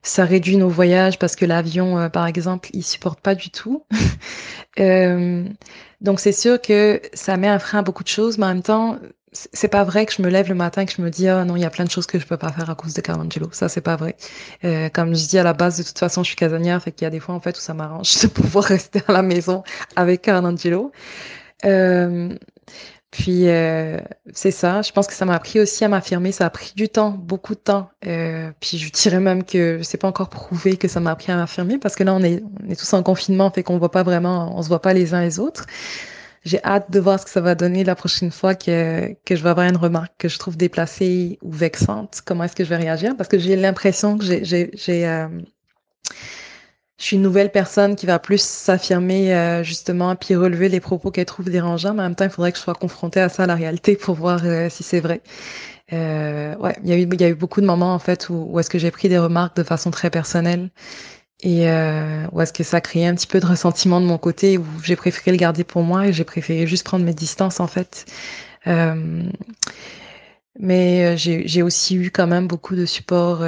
[0.05, 3.83] ça réduit nos voyages parce que l'avion, euh, par exemple, il supporte pas du tout.
[4.79, 5.43] euh,
[6.01, 8.63] donc c'est sûr que ça met un frein à beaucoup de choses, mais en même
[8.63, 8.99] temps,
[9.53, 11.43] c'est pas vrai que je me lève le matin et que je me dis ah
[11.45, 13.01] non il y a plein de choses que je peux pas faire à cause de
[13.01, 13.49] Carangelo.
[13.51, 14.15] Ça c'est pas vrai.
[14.63, 17.05] Euh, comme je dis à la base de toute façon je suis casanière fait qu'il
[17.05, 19.63] y a des fois en fait où ça m'arrange de pouvoir rester à la maison
[19.95, 20.91] avec Carangelo.
[21.65, 22.35] Euh,
[23.11, 23.97] puis euh,
[24.33, 26.89] c'est ça, je pense que ça m'a appris aussi à m'affirmer, ça a pris du
[26.89, 27.89] temps, beaucoup de temps.
[28.05, 31.37] Euh, puis je dirais même que c'est pas encore prouvé que ça m'a appris à
[31.37, 32.43] m'affirmer parce que là on est
[32.77, 35.39] tous en confinement, fait qu'on voit pas vraiment, on se voit pas les uns les
[35.39, 35.65] autres.
[36.45, 39.43] J'ai hâte de voir ce que ça va donner la prochaine fois que que je
[39.43, 42.21] vais avoir une remarque que je trouve déplacée ou vexante.
[42.25, 43.17] Comment est-ce que je vais réagir?
[43.17, 45.27] Parce que j'ai l'impression que j'ai j'ai j'ai euh,
[46.97, 51.11] je suis une nouvelle personne qui va plus s'affirmer euh, justement puis relever les propos
[51.11, 53.43] qu'elle trouve dérangeants, mais en même temps, il faudrait que je sois confrontée à ça,
[53.43, 55.21] à la réalité, pour voir euh, si c'est vrai.
[55.93, 58.29] Euh, ouais, il y a eu il y a eu beaucoup de moments en fait
[58.29, 60.71] où, où est-ce que j'ai pris des remarques de façon très personnelle
[61.45, 64.57] et euh, où est-ce que ça créait un petit peu de ressentiment de mon côté
[64.57, 67.67] où j'ai préféré le garder pour moi et j'ai préféré juste prendre mes distances en
[67.67, 68.05] fait.
[68.67, 69.23] Euh,
[70.59, 73.43] mais j'ai aussi eu quand même beaucoup de support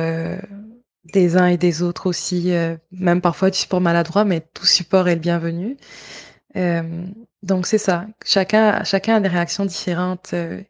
[1.14, 5.08] des uns et des autres aussi, euh, même parfois du support maladroit, mais tout support
[5.08, 5.78] est le bienvenu.
[6.56, 7.06] Euh,
[7.44, 8.06] donc c'est ça.
[8.26, 10.32] Chacun, chacun a des réactions différentes.
[10.34, 10.62] Euh,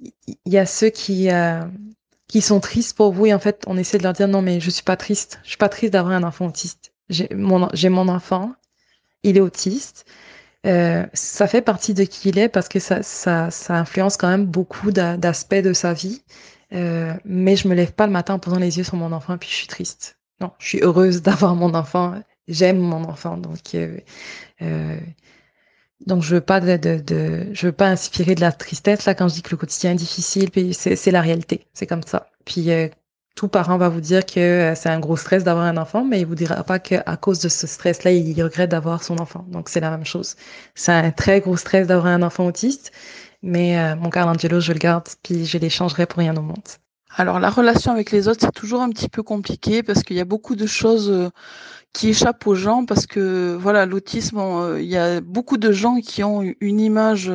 [0.00, 1.28] il y a ceux qui
[2.28, 4.60] qui sont tristes pour vous et en fait on essaie de leur dire non mais
[4.60, 5.40] je suis pas triste.
[5.44, 6.92] Je suis pas triste d'avoir un enfant autiste.
[7.08, 8.52] J'ai mon mon enfant,
[9.22, 10.06] il est autiste.
[10.64, 14.46] ça fait partie de qui il est parce que ça, ça, ça influence quand même
[14.46, 16.22] beaucoup d'aspects de sa vie.
[16.74, 19.34] Euh, mais je me lève pas le matin en posant les yeux sur mon enfant
[19.34, 20.18] et puis je suis triste.
[20.40, 22.20] Non, je suis heureuse d'avoir mon enfant.
[22.46, 23.98] J'aime mon enfant, donc euh,
[24.62, 24.98] euh,
[26.06, 29.14] donc je veux pas de, de, de, je veux pas inspirer de la tristesse là
[29.14, 30.50] quand je dis que le quotidien est difficile.
[30.50, 32.28] Puis c'est la réalité, c'est comme ça.
[32.44, 32.88] Puis euh,
[33.34, 36.26] tout parent va vous dire que c'est un gros stress d'avoir un enfant, mais il
[36.26, 39.44] vous dira pas qu'à cause de ce stress-là, il regrette d'avoir son enfant.
[39.48, 40.36] Donc c'est la même chose.
[40.74, 42.92] C'est un très gros stress d'avoir un enfant autiste
[43.42, 46.68] mais euh, mon Carlangelo, je le garde, puis je l'échangerai pour rien au monde.
[47.16, 50.20] Alors la relation avec les autres, c'est toujours un petit peu compliqué parce qu'il y
[50.20, 51.30] a beaucoup de choses euh,
[51.92, 55.96] qui échappent aux gens parce que voilà, l'autisme, euh, il y a beaucoup de gens
[56.00, 57.32] qui ont une image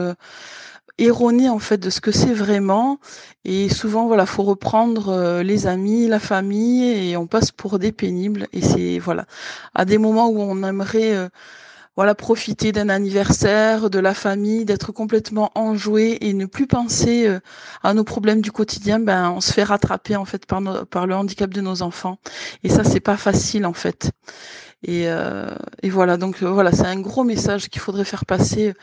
[0.99, 2.99] erronée en fait de ce que c'est vraiment.
[3.45, 8.47] Et souvent voilà faut reprendre les amis la famille et on passe pour des pénibles.
[8.53, 9.25] Et c'est voilà.
[9.73, 11.29] À des moments où on aimerait
[11.95, 17.39] voilà, profiter d'un anniversaire, de la famille, d'être complètement enjoué et ne plus penser euh,
[17.83, 21.15] à nos problèmes du quotidien, ben on se fait rattraper en fait par, par le
[21.15, 22.17] handicap de nos enfants.
[22.63, 24.11] Et ça, c'est pas facile en fait.
[24.83, 28.73] Et, euh, et voilà, donc euh, voilà, c'est un gros message qu'il faudrait faire passer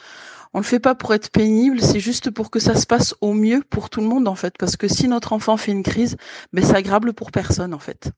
[0.52, 3.34] on le fait pas pour être pénible, c'est juste pour que ça se passe au
[3.34, 4.54] mieux pour tout le monde en fait.
[4.58, 6.16] Parce que si notre enfant fait une crise,
[6.52, 8.10] ben c'est agréable pour personne en fait.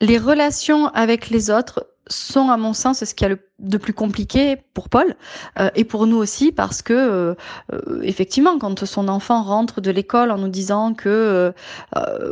[0.00, 3.92] Les relations avec les autres sont, à mon sens, ce qu'il y a de plus
[3.92, 5.14] compliqué pour Paul
[5.58, 7.34] euh, et pour nous aussi parce que euh,
[7.72, 11.52] euh, effectivement, quand son enfant rentre de l'école en nous disant que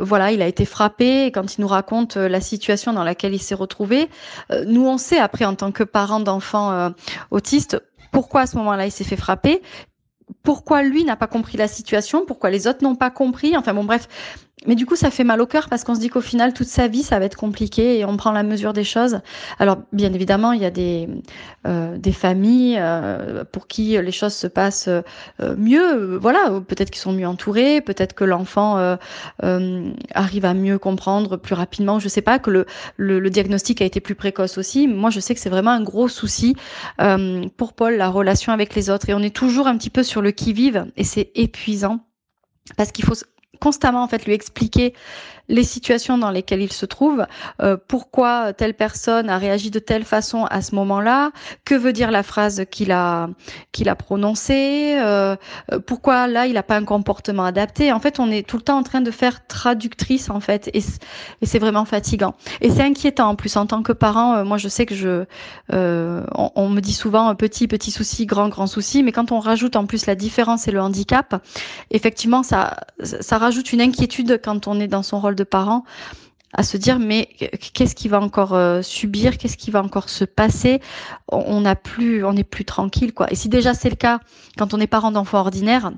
[0.01, 3.55] voilà, il a été frappé, quand il nous raconte la situation dans laquelle il s'est
[3.55, 4.09] retrouvé,
[4.65, 6.91] nous on sait après en tant que parents d'enfants
[7.31, 9.61] autistes pourquoi à ce moment-là il s'est fait frapper,
[10.43, 13.57] pourquoi lui n'a pas compris la situation, pourquoi les autres n'ont pas compris.
[13.57, 14.07] Enfin bon, bref,
[14.67, 16.67] mais du coup, ça fait mal au cœur parce qu'on se dit qu'au final, toute
[16.67, 19.21] sa vie, ça va être compliqué et on prend la mesure des choses.
[19.57, 21.07] Alors, bien évidemment, il y a des,
[21.65, 26.17] euh, des familles euh, pour qui les choses se passent euh, mieux.
[26.17, 28.97] Voilà, peut-être qu'ils sont mieux entourés, peut-être que l'enfant
[30.13, 31.99] arrive à mieux comprendre plus rapidement.
[31.99, 32.65] Je sais pas, que le,
[32.97, 34.87] le, le, diagnostic a été plus précoce aussi.
[34.87, 36.55] Moi, je sais que c'est vraiment un gros souci
[37.57, 39.09] pour Paul, la relation avec les autres.
[39.09, 42.05] Et on est toujours un petit peu sur le qui-vive et c'est épuisant
[42.77, 43.15] parce qu'il faut
[43.59, 44.93] constamment en fait lui expliquer
[45.49, 47.25] les situations dans lesquelles il se trouve,
[47.61, 51.31] euh, pourquoi telle personne a réagi de telle façon à ce moment-là,
[51.65, 53.29] que veut dire la phrase qu'il a
[53.71, 55.35] qu'il a prononcée, euh,
[55.73, 57.91] euh, pourquoi là il n'a pas un comportement adapté.
[57.91, 60.83] En fait, on est tout le temps en train de faire traductrice en fait, et,
[61.41, 62.35] c'est vraiment fatigant.
[62.61, 64.45] Et c'est inquiétant en plus en tant que parent.
[64.45, 65.25] moi, je sais que je,
[65.71, 69.75] on, on, me dit souvent petit petit souci, grand grand souci, mais quand on rajoute
[69.75, 71.43] en plus la différence et le handicap,
[71.89, 75.83] effectivement, ça ça rajoute une inquiétude quand on est dans son rôle de parents
[76.53, 77.29] à se dire mais
[77.73, 80.81] qu'est-ce qui va encore euh, subir, qu'est-ce qui va encore se passer?
[81.31, 83.31] On n'a plus, on n'est plus tranquille quoi.
[83.31, 84.19] Et si déjà c'est le cas
[84.57, 85.91] quand on est parent d'enfants ordinaires,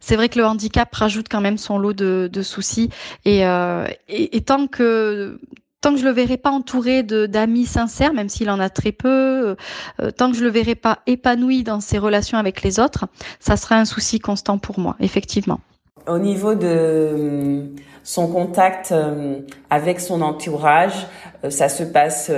[0.00, 2.90] c'est vrai que le handicap rajoute quand même son lot de, soucis
[3.24, 5.38] et, euh, et, tant que
[5.80, 9.56] tant que je le verrai pas entouré d'amis sincères, même s'il en a très peu,
[10.00, 13.06] euh, tant que je le verrai pas épanoui dans ses relations avec les autres,
[13.38, 15.60] ça sera un souci constant pour moi, effectivement.
[16.10, 17.62] Au niveau de euh,
[18.02, 19.38] son contact euh,
[19.70, 21.06] avec son entourage,
[21.44, 22.32] euh, ça se passe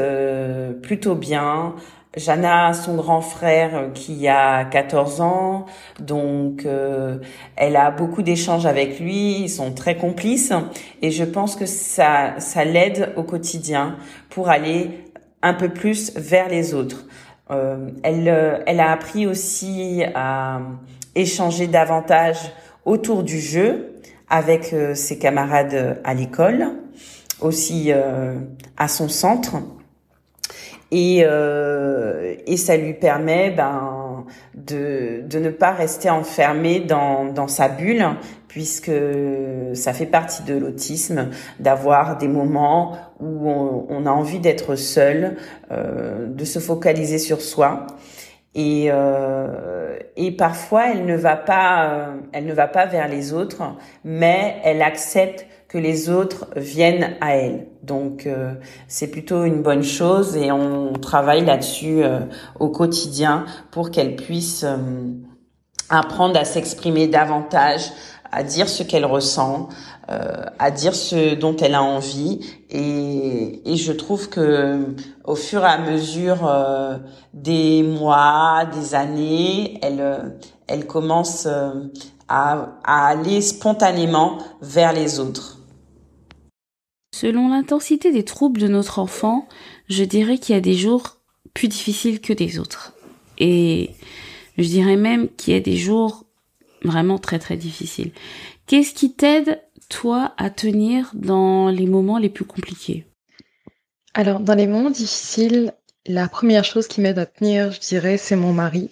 [0.82, 1.74] plutôt bien.
[2.14, 5.64] Jana a son grand frère qui a 14 ans,
[5.98, 6.66] donc
[7.56, 10.52] elle a beaucoup d'échanges avec lui, ils sont très complices
[11.00, 13.96] et je pense que ça, ça l'aide au quotidien
[14.28, 14.90] pour aller
[15.40, 17.06] un peu plus vers les autres.
[17.48, 20.60] elle, elle a appris aussi à
[21.14, 22.52] échanger davantage
[22.84, 23.94] autour du jeu
[24.28, 26.66] avec euh, ses camarades à l'école,
[27.40, 28.34] aussi euh,
[28.76, 29.56] à son centre.
[30.90, 37.48] Et, euh, et ça lui permet ben, de, de ne pas rester enfermé dans, dans
[37.48, 38.04] sa bulle,
[38.46, 38.92] puisque
[39.72, 45.36] ça fait partie de l'autisme d'avoir des moments où on, on a envie d'être seul,
[45.70, 47.86] euh, de se focaliser sur soi.
[48.54, 53.32] Et, euh, et parfois elle ne va pas, euh, elle ne va pas vers les
[53.32, 53.62] autres,
[54.04, 57.66] mais elle accepte que les autres viennent à elle.
[57.82, 58.52] Donc euh,
[58.88, 62.20] c'est plutôt une bonne chose et on travaille là-dessus euh,
[62.60, 64.66] au quotidien pour qu'elle puisse
[65.88, 67.90] apprendre à s'exprimer davantage,
[68.32, 72.40] à dire ce qu'elle ressent, euh, à dire ce dont elle a envie.
[72.70, 76.98] Et, et, je trouve que au fur et à mesure euh,
[77.34, 80.36] des mois, des années, elle,
[80.66, 81.72] elle commence euh,
[82.28, 85.58] à, à aller spontanément vers les autres.
[87.14, 89.46] Selon l'intensité des troubles de notre enfant,
[89.88, 91.18] je dirais qu'il y a des jours
[91.54, 92.94] plus difficiles que des autres.
[93.38, 93.90] Et
[94.58, 96.24] je dirais même qu'il y a des jours
[96.84, 98.12] vraiment très très difficiles.
[98.66, 99.60] Qu'est-ce qui t'aide,
[99.92, 103.06] toi, à tenir dans les moments les plus compliqués?
[104.14, 105.74] Alors, dans les moments difficiles,
[106.06, 108.90] la première chose qui m'aide à tenir, je dirais, c'est mon mari.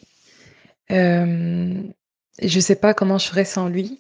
[0.91, 1.75] Euh,
[2.43, 3.99] je sais pas comment je ferais sans lui.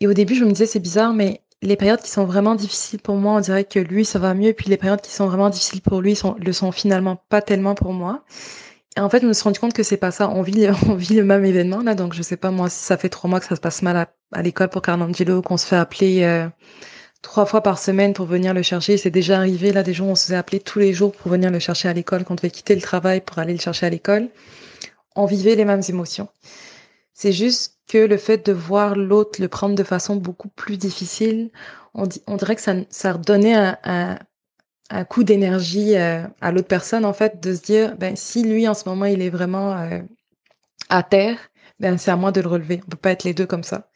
[0.00, 3.00] Et au début, je me disais, c'est bizarre, mais les périodes qui sont vraiment difficiles
[3.00, 4.48] pour moi, on dirait que lui, ça va mieux.
[4.48, 7.74] Et puis les périodes qui sont vraiment difficiles pour lui le sont finalement pas tellement
[7.74, 8.24] pour moi.
[8.96, 10.30] Et en fait, je me suis rendu compte que c'est pas ça.
[10.30, 12.96] On vit, on vit le même événement là, donc je sais pas moi si ça
[12.96, 15.76] fait trois mois que ça se passe mal à, l'école pour Carnangelo, qu'on se fait
[15.76, 16.48] appeler euh,
[17.22, 18.96] trois fois par semaine pour venir le chercher.
[18.96, 21.30] C'est déjà arrivé là des jours où on se faisait appeler tous les jours pour
[21.30, 23.90] venir le chercher à l'école, qu'on devait quitter le travail pour aller le chercher à
[23.90, 24.28] l'école.
[25.14, 26.28] On vivait les mêmes émotions.
[27.14, 31.50] C'est juste que le fait de voir l'autre le prendre de façon beaucoup plus difficile,
[31.94, 34.18] on, on dirait que ça, ça redonnait un, un
[34.90, 38.68] un coup d'énergie euh, à l'autre personne, en fait, de se dire, ben, si lui,
[38.68, 40.00] en ce moment, il est vraiment euh,
[40.88, 41.38] à terre,
[41.80, 42.80] ben, c'est à moi de le relever.
[42.86, 43.88] On peut pas être les deux comme ça.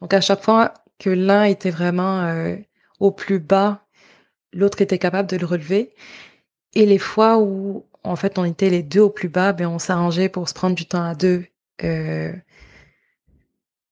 [0.00, 2.56] Donc, à chaque fois que l'un était vraiment euh,
[3.00, 3.84] au plus bas,
[4.52, 5.94] l'autre était capable de le relever.
[6.74, 9.78] Et les fois où, en fait, on était les deux au plus bas, ben, on
[9.78, 11.44] s'arrangeait pour se prendre du temps à deux
[11.82, 12.32] euh,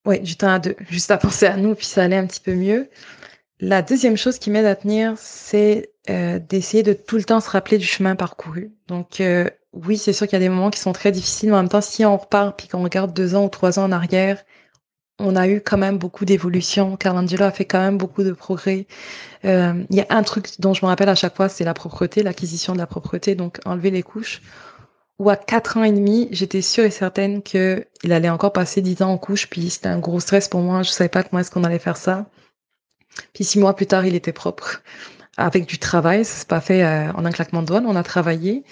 [0.04, 2.40] ouais, du temps à deux, juste à penser à nous, puis ça allait un petit
[2.40, 2.88] peu mieux.
[3.60, 7.50] La deuxième chose qui m'aide à tenir, c'est euh, d'essayer de tout le temps se
[7.50, 8.72] rappeler du chemin parcouru.
[8.88, 11.56] Donc euh, oui, c'est sûr qu'il y a des moments qui sont très difficiles, mais
[11.56, 13.92] en même temps, si on repart puis qu'on regarde deux ans ou trois ans en
[13.92, 14.42] arrière,
[15.18, 16.96] on a eu quand même beaucoup d'évolution.
[16.96, 18.86] Carlangelo a fait quand même beaucoup de progrès.
[19.44, 21.74] Euh, il y a un truc dont je me rappelle à chaque fois, c'est la
[21.74, 24.42] propreté, l'acquisition de la propreté, donc enlever les couches.
[25.18, 28.80] Ou à quatre ans et demi, j'étais sûre et certaine que il allait encore passer
[28.80, 30.82] dix ans en couche, puis c'était un gros stress pour moi.
[30.82, 32.26] Je savais pas comment est-ce qu'on allait faire ça.
[33.34, 34.82] Puis six mois plus tard, il était propre
[35.36, 36.24] avec du travail.
[36.24, 37.82] Ça s'est pas fait euh, en un claquement de doigts.
[37.86, 38.64] On a travaillé.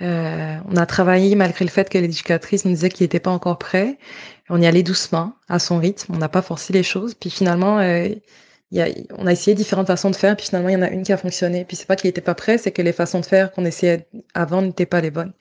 [0.00, 3.58] Euh, on a travaillé malgré le fait que l'éducatrice nous disait qu'il n'était pas encore
[3.58, 3.98] prêt.
[4.48, 6.14] On y allait doucement, à son rythme.
[6.14, 7.14] On n'a pas forcé les choses.
[7.14, 8.08] Puis finalement, euh,
[8.72, 10.36] on a essayé différentes façons de faire.
[10.36, 11.64] Puis finalement, il y en a une qui a fonctionné.
[11.64, 14.06] Puis c'est pas qu'il n'était pas prêt, c'est que les façons de faire qu'on essayait
[14.34, 15.32] avant n'étaient pas les bonnes.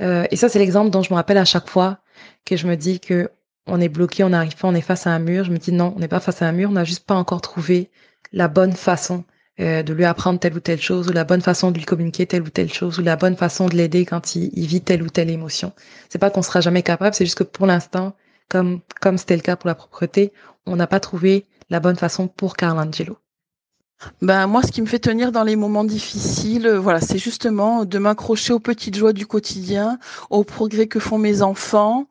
[0.00, 1.98] Et ça, c'est l'exemple dont je me rappelle à chaque fois
[2.44, 3.30] que je me dis que
[3.68, 5.44] on est bloqué, on n'arrive pas, on est face à un mur.
[5.44, 7.14] Je me dis non, on n'est pas face à un mur, on n'a juste pas
[7.14, 7.88] encore trouvé
[8.32, 9.22] la bonne façon
[9.60, 12.26] euh, de lui apprendre telle ou telle chose, ou la bonne façon de lui communiquer
[12.26, 15.10] telle ou telle chose, ou la bonne façon de l'aider quand il, vit telle ou
[15.10, 15.72] telle émotion.
[16.08, 18.14] C'est pas qu'on sera jamais capable, c'est juste que pour l'instant,
[18.48, 20.32] comme comme c'était le cas pour la propreté,
[20.64, 23.18] on n'a pas trouvé la bonne façon pour Carlangelo.
[24.20, 27.84] Ben moi, ce qui me fait tenir dans les moments difficiles, euh, voilà, c'est justement
[27.84, 29.98] de m'accrocher aux petites joies du quotidien,
[30.30, 32.06] aux progrès que font mes enfants,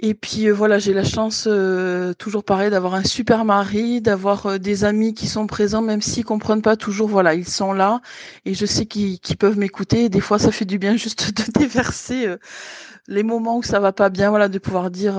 [0.00, 4.46] et puis euh, voilà, j'ai la chance, euh, toujours pareil, d'avoir un super mari, d'avoir
[4.46, 7.08] euh, des amis qui sont présents, même s'ils comprennent pas toujours.
[7.08, 8.00] Voilà, ils sont là
[8.44, 10.08] et je sais qu'ils peuvent m'écouter.
[10.08, 12.28] Des fois, ça fait du bien juste de déverser
[13.08, 14.30] les moments où ça va pas bien.
[14.30, 15.16] Voilà, de pouvoir dire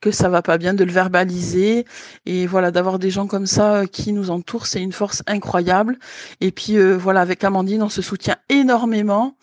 [0.00, 1.86] que ça va pas bien, de le verbaliser
[2.26, 5.98] et voilà, d'avoir des gens comme ça qui nous entourent, c'est une force incroyable.
[6.40, 9.36] Et puis voilà, avec Amandine, on se soutient énormément.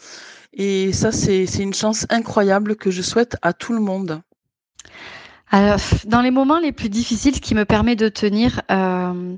[0.53, 4.21] Et ça, c'est une chance incroyable que je souhaite à tout le monde.
[5.55, 9.37] Alors, dans les moments les plus difficiles, ce qui me permet de tenir, euh,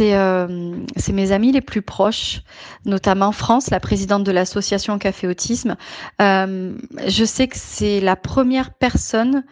[0.00, 2.40] euh, c'est mes amis les plus proches,
[2.86, 5.76] notamment France, la présidente de l'association Café Autisme.
[6.22, 6.72] Euh,
[7.06, 9.44] je sais que c'est la première personne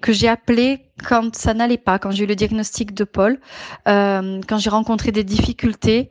[0.00, 3.40] que j'ai appelée quand ça n'allait pas, quand j'ai eu le diagnostic de Paul,
[3.84, 6.08] quand j'ai rencontré des difficultés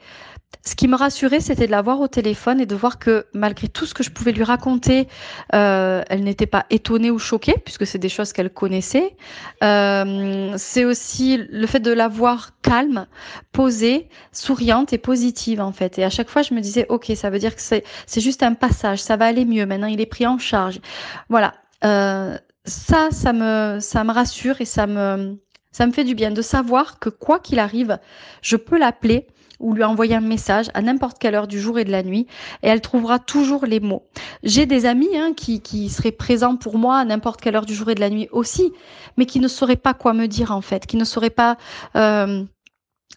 [0.66, 3.68] ce qui me rassurait, c'était de la voir au téléphone et de voir que malgré
[3.70, 5.08] tout ce que je pouvais lui raconter,
[5.56, 9.16] euh, elle n'était pas étonnée ou choquée, puisque c'est des choses qu'elle connaissait.
[9.64, 13.08] Euh, c'est aussi le fait de la voir calme,
[13.52, 15.98] posée, souriante et positive en fait.
[15.98, 18.54] Et à chaque fois, je me disais, ok, ça veut dire que c'est juste un
[18.54, 19.66] passage, ça va aller mieux.
[19.66, 20.82] Maintenant, il est pris en charge.
[21.30, 21.54] Voilà.
[21.86, 25.40] Euh, ça, ça me, ça me rassure et ça me,
[25.72, 27.98] ça me fait du bien de savoir que quoi qu'il arrive,
[28.42, 29.28] je peux l'appeler
[29.60, 32.28] ou lui envoyer un message à n'importe quelle heure du jour et de la nuit
[32.64, 34.04] et elle trouvera toujours les mots.
[34.44, 37.76] J'ai des amis hein, qui, qui seraient présents pour moi à n'importe quelle heure du
[37.76, 38.72] jour et de la nuit aussi,
[39.18, 41.58] mais qui ne sauraient pas quoi me dire en fait, qui ne sauraient pas...
[41.96, 42.44] Euh,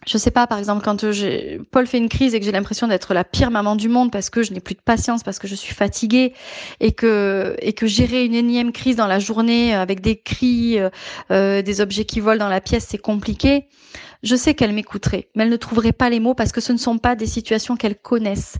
[0.07, 1.05] je sais pas, par exemple, quand
[1.71, 4.29] Paul fait une crise et que j'ai l'impression d'être la pire maman du monde parce
[4.29, 6.33] que je n'ai plus de patience, parce que je suis fatiguée
[6.79, 10.89] et que et que gérer une énième crise dans la journée avec des cris, euh,
[11.31, 13.67] euh des objets qui volent dans la pièce, c'est compliqué
[14.23, 16.77] je sais qu'elle m'écouterait, mais elle ne trouverait pas les mots parce que ce ne
[16.77, 18.55] sont pas des situations qu'elle connaissent.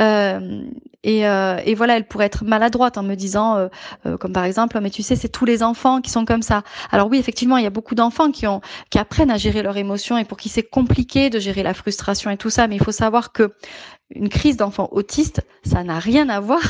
[0.00, 0.62] Euh,
[1.04, 3.68] et, euh, et, voilà, elle pourrait être maladroite en me disant, euh,
[4.06, 6.62] euh, comme par exemple, mais tu sais, c'est tous les enfants qui sont comme ça.
[6.92, 9.76] Alors oui, effectivement, il y a beaucoup d'enfants qui ont, qui apprennent à gérer leurs
[9.76, 12.68] émotions et pour qui c'est compliqué de gérer la frustration et tout ça.
[12.68, 13.52] Mais il faut savoir que
[14.14, 16.60] une crise d'enfant autiste, ça n'a rien à voir.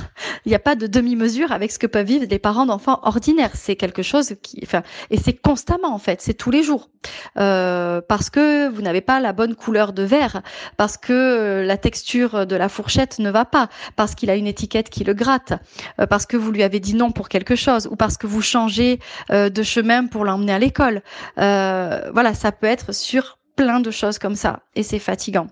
[0.45, 3.53] Il n'y a pas de demi-mesure avec ce que peuvent vivre des parents d'enfants ordinaires.
[3.55, 6.91] C'est quelque chose qui, enfin, et c'est constamment en fait, c'est tous les jours,
[7.39, 10.43] euh, parce que vous n'avez pas la bonne couleur de verre,
[10.77, 14.47] parce que euh, la texture de la fourchette ne va pas, parce qu'il a une
[14.47, 15.53] étiquette qui le gratte,
[16.01, 18.43] euh, parce que vous lui avez dit non pour quelque chose, ou parce que vous
[18.43, 21.03] changez euh, de chemin pour l'emmener à l'école.
[21.37, 25.47] Voilà, ça peut être sur plein de choses comme ça, et c'est fatigant.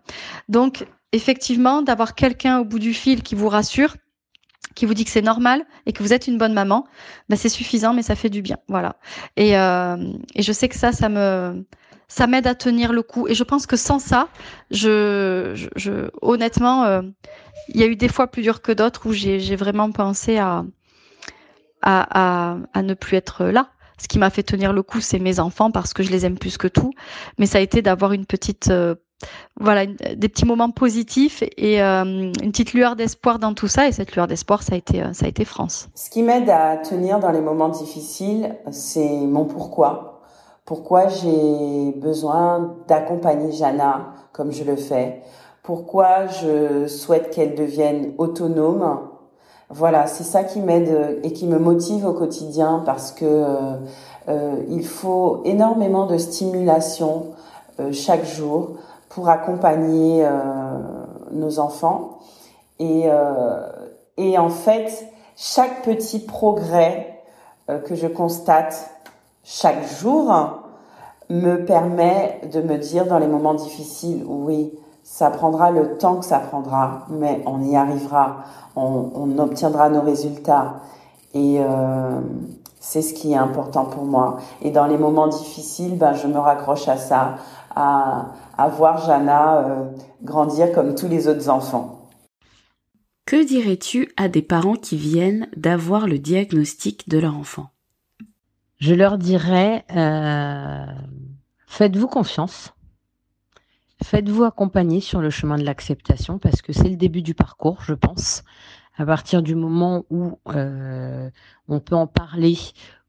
[0.49, 3.97] Donc effectivement, d'avoir quelqu'un au bout du fil qui vous rassure,
[4.75, 6.87] qui vous dit que c'est normal et que vous êtes une bonne maman,
[7.29, 8.97] ben c'est suffisant, mais ça fait du bien, voilà.
[9.37, 9.97] Et, euh,
[10.35, 11.65] et je sais que ça, ça me,
[12.09, 13.27] ça m'aide à tenir le coup.
[13.29, 14.29] Et je pense que sans ça,
[14.71, 17.03] je, je, honnêtement, euh,
[17.69, 20.65] il y a eu des fois plus dur que d'autres où j'ai vraiment pensé à,
[21.83, 23.71] à, à, à ne plus être là.
[23.99, 26.39] Ce qui m'a fait tenir le coup, c'est mes enfants parce que je les aime
[26.39, 26.93] plus que tout.
[27.39, 28.95] Mais ça a été d'avoir une petite euh,
[29.59, 33.93] voilà des petits moments positifs et euh, une petite lueur d'espoir dans tout ça et
[33.93, 35.89] cette lueur d'espoir ça a été euh, ça a été France.
[35.95, 40.23] Ce qui m'aide à tenir dans les moments difficiles, c'est mon pourquoi.
[40.65, 45.21] Pourquoi j'ai besoin d'accompagner Jana comme je le fais.
[45.63, 49.01] Pourquoi je souhaite qu'elle devienne autonome
[49.73, 53.45] voilà, c'est ça qui m'aide et qui me motive au quotidien parce que
[54.69, 57.27] il faut énormément de stimulation
[57.93, 58.79] chaque jour
[59.11, 60.27] pour accompagner
[61.33, 62.21] nos enfants
[62.79, 63.11] et
[64.17, 65.07] et en fait
[65.37, 67.23] chaque petit progrès
[67.67, 68.91] que je constate
[69.45, 70.33] chaque jour
[71.29, 76.25] me permet de me dire dans les moments difficiles, oui, ça prendra le temps que
[76.25, 78.45] ça prendra, mais on y arrivera,
[78.77, 80.75] on, obtiendra nos résultats.
[81.33, 82.21] Et euh,
[82.81, 84.39] c'est ce qui est important pour moi.
[84.63, 87.37] Et dans les moments difficiles, ben, je me raccroche à ça,
[87.75, 89.85] à, à voir Jana euh,
[90.23, 92.09] grandir comme tous les autres enfants.
[93.27, 97.71] Que dirais-tu à des parents qui viennent d'avoir le diagnostic de leur enfant?
[98.79, 100.87] Je leur dirais, euh,
[101.67, 102.75] faites-vous confiance.
[104.03, 107.93] Faites-vous accompagner sur le chemin de l'acceptation parce que c'est le début du parcours, je
[107.93, 108.43] pense.
[108.97, 111.31] À partir du moment où euh,
[111.69, 112.59] on peut en parler,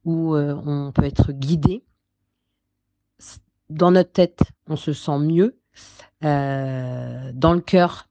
[0.05, 1.84] où euh, on peut être guidé,
[3.72, 5.60] dans notre tête, on se sent mieux.
[6.24, 8.08] Euh, dans le cœur,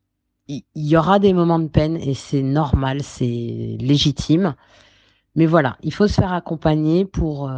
[0.49, 4.57] il y, aura des moments de peine et c'est normal, c'est légitime.
[5.37, 7.49] Mais voilà, il faut se faire accompagner pour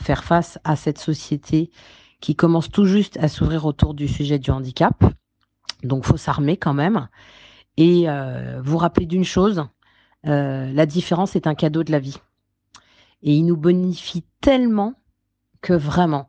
[0.00, 1.70] faire face à cette société
[2.20, 5.04] qui commence tout juste à s'ouvrir autour du sujet du handicap.
[5.82, 7.08] Donc, faut s'armer quand même.
[7.76, 9.64] Et euh, vous rappeler d'une chose,
[10.26, 12.18] euh, la différence est un cadeau de la vie.
[13.22, 14.94] Et il nous bonifie tellement
[15.62, 16.28] que vraiment,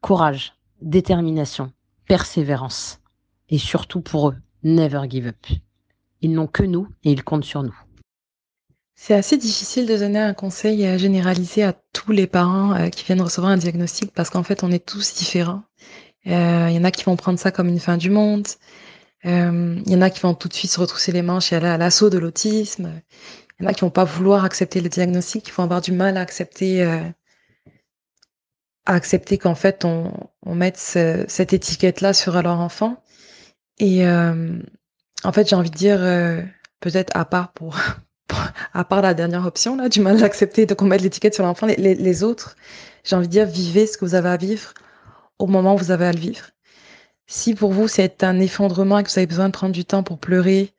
[0.00, 1.72] courage, détermination,
[2.06, 3.00] persévérance.
[3.48, 5.46] Et surtout pour eux, never give up.
[6.20, 7.76] Ils n'ont que nous et ils comptent sur nous.
[9.00, 13.04] C'est assez difficile de donner un conseil euh, généralisé à tous les parents euh, qui
[13.04, 15.62] viennent recevoir un diagnostic parce qu'en fait, on est tous différents.
[16.26, 18.48] Euh, il y en a qui vont prendre ça comme une fin du monde.
[19.24, 21.68] Il y en a qui vont tout de suite se retrousser les manches et aller
[21.68, 22.90] à l'assaut de l'autisme.
[23.58, 25.92] Il y en a qui vont pas vouloir accepter le diagnostic, qui vont avoir du
[25.92, 26.84] mal à accepter,
[28.94, 30.12] accepter qu'en fait on,
[30.46, 33.02] mette cette étiquette-là sur leur enfant.
[33.78, 35.98] Et en fait, j'ai envie de dire,
[36.80, 37.76] peut-être à part pour
[38.74, 41.66] à part la dernière option, là, du mal d'accepter de qu'on mette l'étiquette sur l'enfant,
[41.66, 42.56] les, autres,
[43.04, 44.74] j'ai envie de dire, vivez ce que vous avez à vivre
[45.38, 46.50] au moment où vous avez à le vivre.
[47.26, 50.02] Si pour vous c'est un effondrement et que vous avez besoin de prendre du temps
[50.02, 50.72] pour pleurer,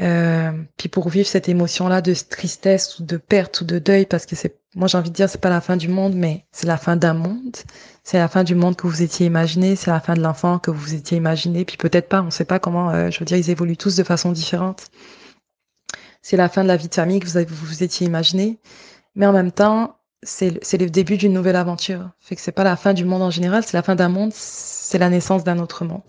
[0.00, 4.26] euh, puis pour vivre cette émotion-là de tristesse ou de perte ou de deuil, parce
[4.26, 6.66] que c'est, moi j'ai envie de dire, c'est pas la fin du monde, mais c'est
[6.66, 7.56] la fin d'un monde.
[8.02, 10.70] C'est la fin du monde que vous étiez imaginé, c'est la fin de l'enfant que
[10.70, 13.50] vous étiez imaginé, puis peut-être pas, on sait pas comment, euh, je veux dire, ils
[13.50, 14.90] évoluent tous de façon différente
[16.22, 18.58] c'est la fin de la vie de famille que vous vous, étiez imaginé.
[19.14, 22.10] Mais en même temps, c'est le début d'une nouvelle aventure.
[22.20, 24.32] Fait que c'est pas la fin du monde en général, c'est la fin d'un monde,
[24.34, 26.02] c'est la naissance d'un autre monde.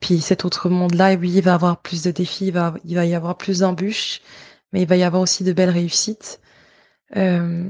[0.00, 3.04] Puis cet autre monde-là, oui, il va avoir plus de défis, il va, il va
[3.06, 4.20] y avoir plus d'embûches,
[4.72, 6.40] mais il va y avoir aussi de belles réussites.
[7.16, 7.68] Euh,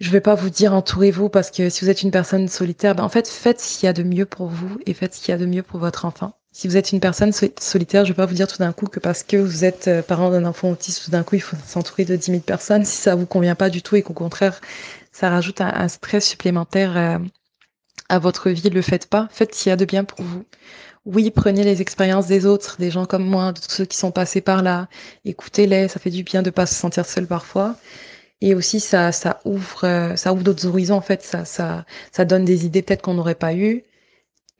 [0.00, 3.04] je vais pas vous dire entourez-vous parce que si vous êtes une personne solitaire, ben
[3.04, 5.32] en fait, faites ce qu'il y a de mieux pour vous et faites ce qu'il
[5.32, 6.32] y a de mieux pour votre enfant.
[6.52, 8.86] Si vous êtes une personne solitaire, je ne vais pas vous dire tout d'un coup
[8.86, 11.56] que parce que vous êtes euh, parent d'un enfant autiste, tout d'un coup, il faut
[11.66, 12.84] s'entourer de 10 000 personnes.
[12.84, 14.60] Si ça vous convient pas du tout et qu'au contraire,
[15.12, 17.18] ça rajoute un, stress supplémentaire euh,
[18.08, 19.28] à votre vie, ne le faites pas.
[19.30, 20.44] Faites ce qu'il y a de bien pour vous.
[21.08, 24.12] Oui, prenez les expériences des autres, des gens comme moi, de tous ceux qui sont
[24.12, 24.88] passés par là.
[25.24, 27.76] Écoutez-les, ça fait du bien de pas se sentir seul parfois.
[28.42, 30.96] Et aussi, ça, ça ouvre, euh, ça ouvre d'autres horizons.
[30.96, 33.84] En fait, ça, ça, ça donne des idées peut-être qu'on n'aurait pas eues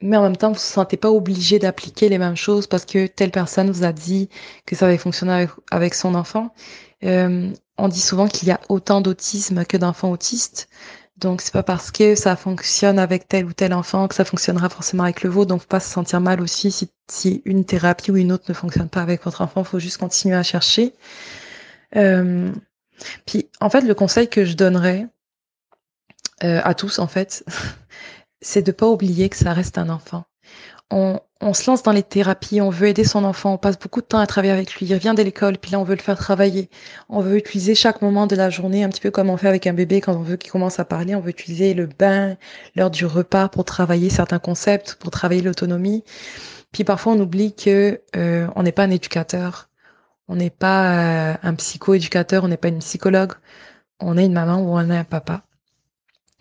[0.01, 2.85] mais en même temps, vous ne vous sentez pas obligé d'appliquer les mêmes choses parce
[2.85, 4.29] que telle personne vous a dit
[4.65, 6.53] que ça avait fonctionné avec, son enfant.
[7.03, 10.69] Euh, on dit souvent qu'il y a autant d'autisme que d'enfants autistes.
[11.19, 14.69] Donc, c'est pas parce que ça fonctionne avec tel ou tel enfant que ça fonctionnera
[14.69, 15.49] forcément avec le vôtre.
[15.49, 18.53] Donc, faut pas se sentir mal aussi si, si une thérapie ou une autre ne
[18.53, 19.63] fonctionne pas avec votre enfant.
[19.65, 20.93] Faut juste continuer à chercher.
[21.97, 22.51] Euh,
[23.25, 25.07] puis, en fait, le conseil que je donnerais
[26.43, 27.43] euh, à tous, en fait,
[28.41, 30.23] c'est de pas oublier que ça reste un enfant.
[30.91, 31.19] On,
[31.53, 34.19] se lance dans les thérapies, on veut aider son enfant, on passe beaucoup de temps
[34.19, 34.87] à travailler avec lui.
[34.87, 36.69] Il revient de l'école, puis là on veut le faire travailler.
[37.09, 39.67] On veut utiliser chaque moment de la journée, un petit peu comme on fait avec
[39.67, 41.15] un bébé quand on veut qu'il commence à parler.
[41.15, 42.37] On veut utiliser le bain,
[42.75, 46.03] l'heure du repas pour travailler certains concepts, pour travailler l'autonomie.
[46.71, 49.69] Puis parfois on oublie que euh, on n'est pas un éducateur,
[50.27, 53.33] on n'est pas euh, un psycho-éducateur, on n'est pas une psychologue.
[53.99, 55.43] On est une maman ou on est un papa.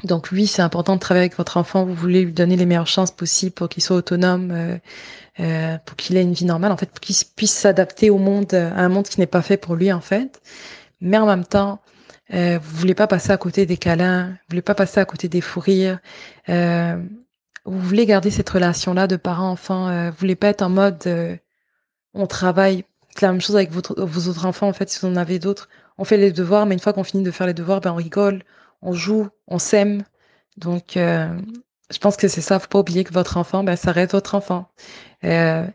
[0.04, 1.84] Donc oui, c'est important de travailler avec votre enfant.
[1.84, 4.78] Vous voulez lui donner les meilleures chances possibles pour qu'il soit autonome, euh,
[5.40, 8.54] euh, pour qu'il ait une vie normale, en fait, pour qu'il puisse s'adapter au monde,
[8.54, 10.40] à un monde qui n'est pas fait pour lui, en fait.
[11.00, 11.80] Mais en même temps,
[12.34, 15.28] euh, vous voulez pas passer à côté des câlins, vous voulez pas passer à côté
[15.28, 15.98] des fous rires.
[16.48, 16.96] Euh,
[17.64, 19.88] vous voulez garder cette relation-là de parent-enfant.
[19.88, 21.40] Euh, vous voulez pas être en mode
[22.14, 22.84] on travaille
[23.18, 25.68] c'est la même chose avec vos autres enfants, en fait, si vous en avez d'autres.
[25.96, 27.96] On fait les devoirs, mais une fois qu'on finit de faire les devoirs, ben, on
[27.96, 28.44] rigole,
[28.82, 30.04] on joue, on s'aime.
[30.56, 31.28] Donc, euh,
[31.90, 32.58] je pense que c'est ça.
[32.58, 34.68] Faut pas oublier que votre enfant, ben, ça reste votre enfant.
[35.24, 35.66] Euh,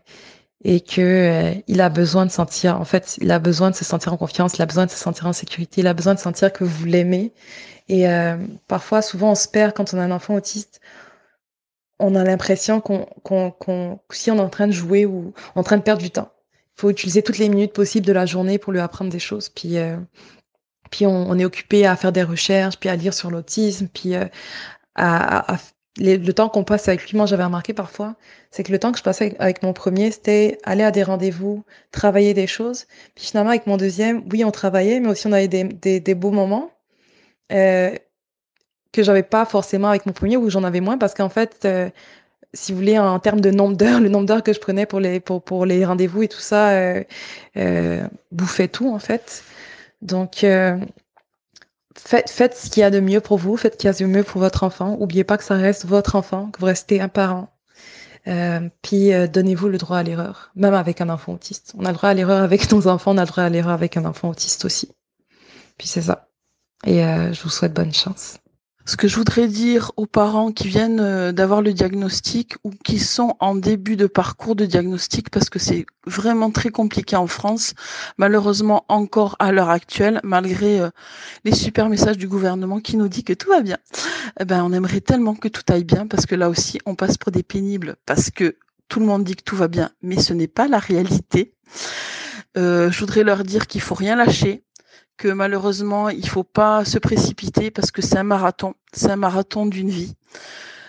[0.62, 3.84] et que euh, il a besoin de sentir, en fait, il a besoin de se
[3.84, 6.18] sentir en confiance, il a besoin de se sentir en sécurité, il a besoin de
[6.18, 7.32] sentir que vous l'aimez.
[7.88, 8.06] Et
[8.66, 10.80] parfois, souvent, on se perd quand on a un enfant autiste.
[11.98, 15.62] On a l'impression qu'on, qu'on, qu'on, si on est en train de jouer ou en
[15.62, 16.32] train de perdre du temps.
[16.76, 19.50] Il faut utiliser toutes les minutes possibles de la journée pour lui apprendre des choses.
[19.50, 19.76] Puis,
[20.94, 24.26] puis on, est occupé à faire des recherches, puis à lire sur l'autisme, puis euh,
[24.94, 25.56] à,
[25.98, 28.14] le temps qu'on passe avec lui, moi j'avais remarqué parfois,
[28.52, 31.64] c'est que le temps que je passais avec, mon premier, c'était aller à des rendez-vous,
[31.90, 32.86] travailler des choses.
[33.16, 36.70] Puis finalement, avec mon deuxième, oui, on travaillait, mais aussi on avait des, beaux moments
[37.50, 37.92] euh,
[38.92, 41.90] que j'avais pas forcément avec mon premier, ou j'en avais moins, parce qu'en fait, euh,
[42.52, 45.00] si vous voulez, en termes de nombre d'heures, le nombre d'heures que je prenais pour
[45.00, 46.94] les, rendez-vous et tout ça
[48.30, 49.42] bouffait tout, en fait.
[50.04, 50.78] Donc, euh,
[51.96, 53.98] faites, faites ce qu'il y a de mieux pour vous, faites ce qu'il y a
[53.98, 54.96] de mieux pour votre enfant.
[55.00, 57.50] Oubliez pas que ça reste votre enfant, que vous restez un parent.
[58.26, 61.74] Euh, puis euh, donnez-vous le droit à l'erreur, même avec un enfant autiste.
[61.76, 63.72] On a le droit à l'erreur avec nos enfants, on a le droit à l'erreur
[63.72, 64.92] avec un enfant autiste aussi.
[65.78, 66.28] Puis c'est ça.
[66.86, 68.38] Et je vous souhaite bonne chance.
[68.86, 72.98] Ce que je voudrais dire aux parents qui viennent euh, d'avoir le diagnostic ou qui
[72.98, 77.72] sont en début de parcours de diagnostic, parce que c'est vraiment très compliqué en France,
[78.18, 80.90] malheureusement encore à l'heure actuelle, malgré euh,
[81.44, 83.78] les super messages du gouvernement qui nous dit que tout va bien.
[84.38, 87.16] Eh ben, on aimerait tellement que tout aille bien, parce que là aussi, on passe
[87.16, 88.56] pour des pénibles, parce que
[88.88, 91.54] tout le monde dit que tout va bien, mais ce n'est pas la réalité.
[92.58, 94.62] Euh, je voudrais leur dire qu'il faut rien lâcher,
[95.16, 99.66] que malheureusement, il faut pas se précipiter parce que c'est un marathon, c'est un marathon
[99.66, 100.14] d'une vie.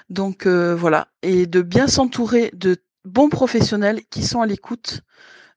[0.09, 5.01] Donc euh, voilà, et de bien s'entourer de bons professionnels qui sont à l'écoute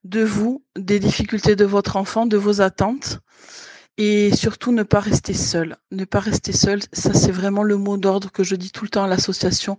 [0.03, 3.19] de vous, des difficultés de votre enfant, de vos attentes
[3.99, 5.75] et surtout ne pas rester seul.
[5.91, 8.89] Ne pas rester seul, ça c'est vraiment le mot d'ordre que je dis tout le
[8.89, 9.77] temps à l'association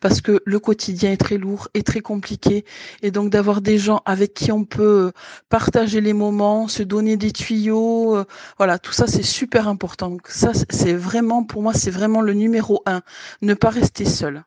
[0.00, 2.66] parce que le quotidien est très lourd et très compliqué
[3.02, 5.12] et donc d'avoir des gens avec qui on peut
[5.48, 8.26] partager les moments, se donner des tuyaux, euh,
[8.58, 10.18] voilà, tout ça c'est super important.
[10.28, 13.00] Ça c'est vraiment pour moi c'est vraiment le numéro un,
[13.40, 14.44] ne pas rester seul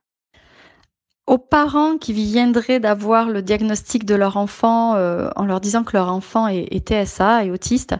[1.28, 5.97] aux parents qui viendraient d'avoir le diagnostic de leur enfant euh, en leur disant que
[5.97, 7.95] leur enfant est, TSA et autiste,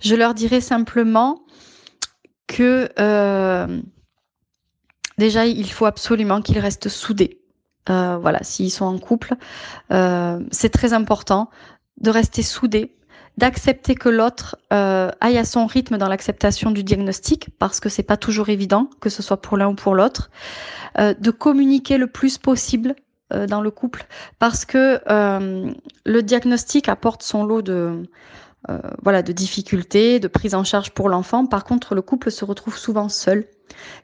[0.00, 1.42] je leur dirais simplement
[2.46, 3.80] que euh,
[5.18, 7.40] déjà il faut absolument qu'ils restent soudés.
[7.90, 9.34] Euh, voilà, s'ils sont en couple,
[10.50, 11.50] c'est très important
[12.00, 12.96] de rester soudés
[13.36, 18.02] d'accepter que l'autre euh, aille à son rythme dans l'acceptation du diagnostic, parce que c'est
[18.02, 20.30] pas toujours évident, que ce soit pour l'un ou pour l'autre,
[20.98, 22.94] euh, de communiquer le plus possible
[23.32, 24.06] euh, dans le couple,
[24.38, 25.72] parce que euh,
[26.04, 28.02] le diagnostic apporte son lot de
[29.02, 31.44] voilà de difficultés, de prise en charge pour l'enfant.
[31.44, 33.44] Par contre, le couple se retrouve souvent seul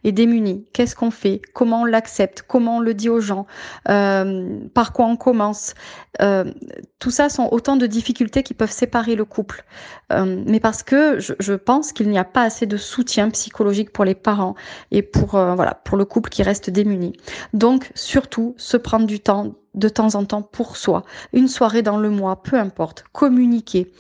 [0.05, 0.67] et démunis.
[0.73, 1.41] Qu'est-ce qu'on fait?
[1.55, 2.43] Comment on l'accepte?
[2.47, 3.47] Comment on le dit aux gens?
[3.89, 5.75] Euh, Par quoi on commence?
[6.21, 6.53] Euh,
[6.99, 9.65] Tout ça sont autant de difficultés qui peuvent séparer le couple.
[10.13, 13.93] Euh, mais parce que je, je pense qu'il n'y a pas assez de soutien psychologique
[13.93, 14.55] pour les parents
[14.91, 17.13] et pour euh, voilà pour le couple qui reste démuni.
[17.55, 21.97] Donc surtout se prendre du temps de temps en temps pour soi, une soirée dans
[21.97, 23.93] le mois, peu importe, communiquer,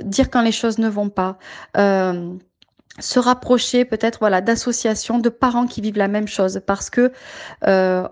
[0.00, 1.38] dire quand les choses ne vont pas.
[2.98, 7.12] Se rapprocher peut-être voilà d'associations de parents qui vivent la même chose parce que
[7.66, 8.06] euh,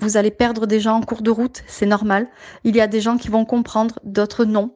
[0.00, 2.28] vous allez perdre des gens en cours de route, c'est normal.
[2.62, 4.74] Il y a des gens qui vont comprendre, d'autres non.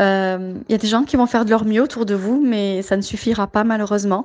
[0.00, 2.42] Euh, il y a des gens qui vont faire de leur mieux autour de vous,
[2.42, 4.24] mais ça ne suffira pas malheureusement.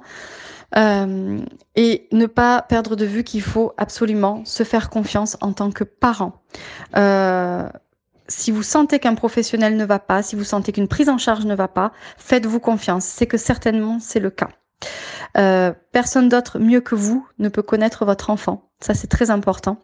[0.78, 1.40] Euh,
[1.76, 5.84] et ne pas perdre de vue qu'il faut absolument se faire confiance en tant que
[5.84, 6.42] parent.
[8.30, 11.46] Si vous sentez qu'un professionnel ne va pas, si vous sentez qu'une prise en charge
[11.46, 13.06] ne va pas, faites-vous confiance.
[13.06, 14.50] C'est que certainement c'est le cas.
[15.38, 18.70] Euh, personne d'autre mieux que vous ne peut connaître votre enfant.
[18.80, 19.80] Ça, c'est très important.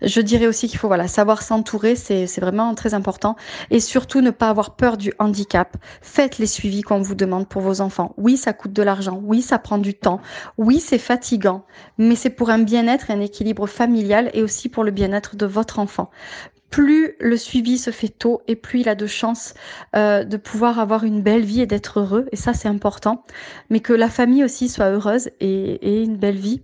[0.00, 3.36] Je dirais aussi qu'il faut voilà savoir s'entourer, c'est vraiment très important.
[3.70, 5.76] Et surtout ne pas avoir peur du handicap.
[6.00, 8.12] Faites les suivis qu'on vous demande pour vos enfants.
[8.16, 9.20] Oui, ça coûte de l'argent.
[9.22, 10.20] Oui, ça prend du temps.
[10.58, 11.64] Oui, c'est fatigant.
[11.98, 15.46] Mais c'est pour un bien-être et un équilibre familial et aussi pour le bien-être de
[15.46, 16.10] votre enfant
[16.72, 19.54] plus le suivi se fait tôt et plus il a de chances
[19.94, 22.26] euh, de pouvoir avoir une belle vie et d'être heureux.
[22.32, 23.24] Et ça, c'est important.
[23.70, 26.62] Mais que la famille aussi soit heureuse et, une belle vie.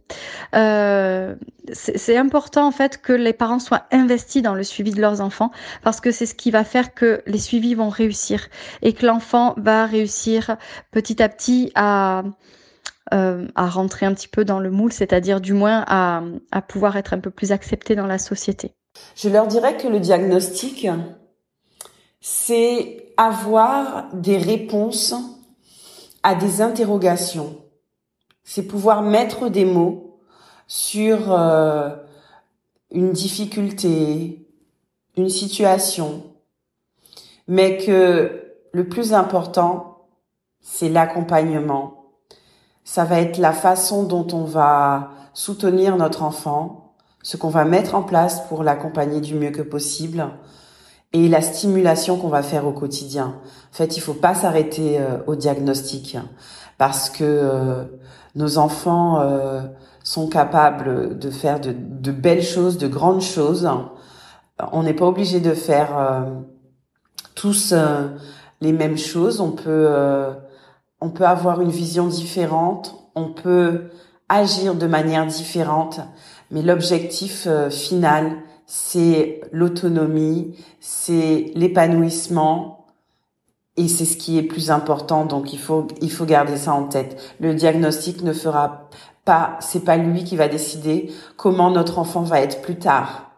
[0.55, 1.37] Euh,
[1.73, 5.51] c'est important en fait que les parents soient investis dans le suivi de leurs enfants
[5.83, 8.49] parce que c'est ce qui va faire que les suivis vont réussir
[8.81, 10.57] et que l'enfant va réussir
[10.91, 12.23] petit à petit à
[13.13, 17.13] euh, à rentrer un petit peu dans le moule, c'est-à-dire du moins à pouvoir être
[17.13, 18.78] un peu plus accepté dans la société.
[19.17, 20.87] Je leur dirais que le diagnostic
[22.21, 25.15] c'est avoir des réponses
[26.23, 27.57] à des interrogations.
[28.45, 30.19] C'est pouvoir mettre des mots
[30.67, 31.91] sur euh,
[32.91, 34.47] une difficulté,
[35.17, 36.23] une situation,
[37.47, 40.07] mais que le plus important,
[40.61, 42.13] c'est l'accompagnement.
[42.85, 46.88] Ça va être la façon dont on va soutenir notre enfant,
[47.23, 50.29] ce qu'on va mettre en place pour l'accompagner du mieux que possible
[51.13, 53.37] et la stimulation qu'on va faire au quotidien.
[53.73, 56.17] En fait, il faut pas s'arrêter euh, au diagnostic
[56.77, 57.85] parce que euh,
[58.35, 59.63] nos enfants euh,
[60.05, 63.69] sont capables de faire de, de, belles choses, de grandes choses.
[64.73, 66.27] On n'est pas obligé de faire
[67.35, 67.75] tous
[68.61, 69.41] les mêmes choses.
[69.41, 69.89] On peut
[71.01, 72.95] on peut avoir une vision différente.
[73.15, 73.91] On peut
[74.29, 76.01] agir de manière différente,
[76.51, 82.87] mais l'objectif euh, final, c'est l'autonomie, c'est l'épanouissement
[83.77, 85.25] et c'est ce qui est plus important.
[85.25, 87.35] Donc il faut il faut garder ça en tête.
[87.41, 88.91] Le diagnostic ne fera
[89.25, 93.31] pas, c'est pas lui qui va décider comment notre enfant va être plus tard.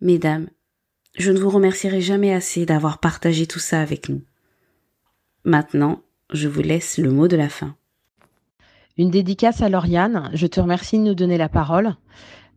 [0.00, 0.48] Mesdames,
[1.16, 4.22] je ne vous remercierai jamais assez d'avoir partagé tout ça avec nous.
[5.44, 7.74] Maintenant, je vous laisse le mot de la fin.
[8.98, 10.28] Une dédicace à Lauriane.
[10.34, 11.94] Je te remercie de nous donner la parole,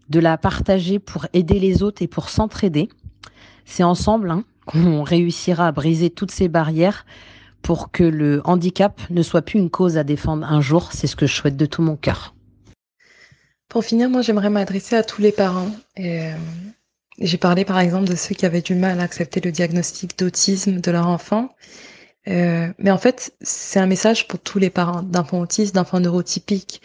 [0.10, 2.90] de la partager pour aider les autres et pour s'entraider.
[3.66, 7.06] C'est ensemble hein, qu'on réussira à briser toutes ces barrières
[7.62, 10.92] pour que le handicap ne soit plus une cause à défendre un jour.
[10.94, 12.34] C'est ce que je souhaite de tout mon cœur.
[13.70, 15.70] Pour finir, moi, j'aimerais m'adresser à tous les parents.
[16.00, 16.34] Euh,
[17.20, 20.82] j'ai parlé par exemple de ceux qui avaient du mal à accepter le diagnostic d'autisme
[20.82, 21.50] de leur enfant.
[22.28, 26.82] Euh, mais en fait, c'est un message pour tous les parents d'enfants autistes, d'enfants neurotypiques.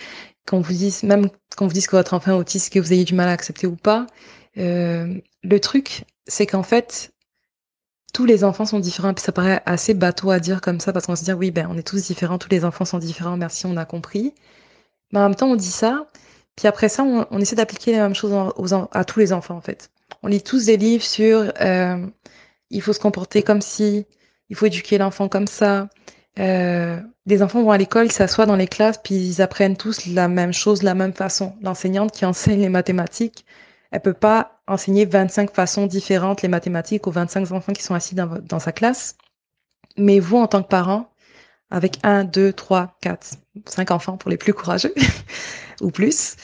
[0.47, 3.05] Qu'on vous dise, même qu'on vous dise que votre enfant est autiste, que vous ayez
[3.05, 4.07] du mal à accepter ou pas,
[4.59, 7.13] euh, le truc, c'est qu'en fait,
[8.13, 9.13] tous les enfants sont différents.
[9.19, 11.77] Ça paraît assez bateau à dire comme ça, parce qu'on se dire, oui, ben, on
[11.77, 14.35] est tous différents, tous les enfants sont différents, merci, on a compris.
[15.13, 16.07] Mais en même temps, on dit ça,
[16.57, 19.61] puis après ça, on, essaie d'appliquer les mêmes choses aux, à tous les enfants, en
[19.61, 19.91] fait.
[20.23, 22.07] On lit tous des livres sur euh,
[22.71, 24.07] il faut se comporter comme si,
[24.51, 25.89] il faut éduquer l'enfant comme ça.
[26.39, 30.07] Euh, les enfants vont à l'école, ils s'assoient dans les classes, puis ils apprennent tous
[30.07, 31.55] la même chose, la même façon.
[31.63, 33.45] L'enseignante qui enseigne les mathématiques,
[33.91, 38.15] elle peut pas enseigner 25 façons différentes les mathématiques aux 25 enfants qui sont assis
[38.15, 39.17] dans, sa classe.
[39.97, 41.11] Mais vous, en tant que parent,
[41.71, 43.27] avec un, deux, trois, quatre,
[43.67, 44.95] cinq enfants pour les plus courageux
[45.81, 46.37] ou plus,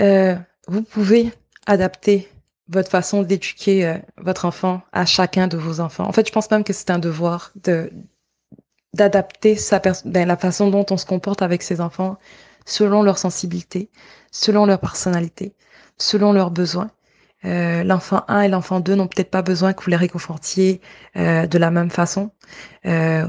[0.00, 0.36] euh,
[0.68, 1.32] vous pouvez
[1.66, 2.28] adapter
[2.72, 6.04] votre façon d'éduquer euh, votre enfant à chacun de vos enfants.
[6.06, 7.92] En fait, je pense même que c'est un devoir de
[8.94, 12.18] d'adapter sa ben, la façon dont on se comporte avec ses enfants
[12.66, 13.90] selon leur sensibilité,
[14.30, 15.54] selon leur personnalité,
[15.98, 16.90] selon leurs besoins.
[17.44, 20.80] Euh, l'enfant 1 et l'enfant 2 n'ont peut-être pas besoin que vous les réconfortiez
[21.16, 22.30] euh, de la même façon.
[22.86, 23.26] Euh,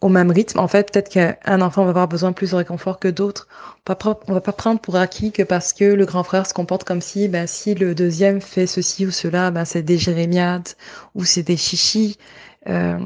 [0.00, 0.58] au même rythme.
[0.58, 3.48] En fait, peut-être qu'un enfant va avoir besoin de plus de réconfort que d'autres.
[3.88, 3.92] On
[4.28, 7.00] ne va pas prendre pour acquis que parce que le grand frère se comporte comme
[7.00, 10.68] si, ben, si le deuxième fait ceci ou cela, ben, c'est des jérémiades
[11.14, 12.18] ou c'est des chichis.
[12.68, 12.98] Euh,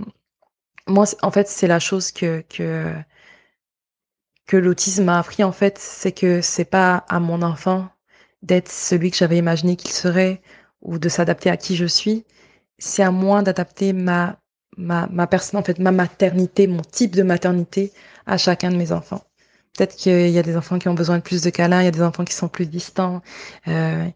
[0.87, 2.93] moi, en fait, c'est la chose que, que,
[4.47, 7.89] que l'autisme m'a appris, en fait, c'est que c'est pas à mon enfant
[8.43, 10.43] d'être celui que j'avais imaginé qu'il serait
[10.83, 12.25] ou de s'adapter à qui je suis.
[12.79, 14.39] C'est à moi d'adapter ma
[14.77, 17.93] ma, ma personne, en fait, ma maternité, mon type de maternité
[18.27, 19.23] à chacun de mes enfants.
[19.77, 21.89] Peut-être qu'il y a des enfants qui ont besoin de plus de câlins, il y
[21.89, 23.23] a des enfants qui sont plus distants.
[23.67, 24.07] Euh,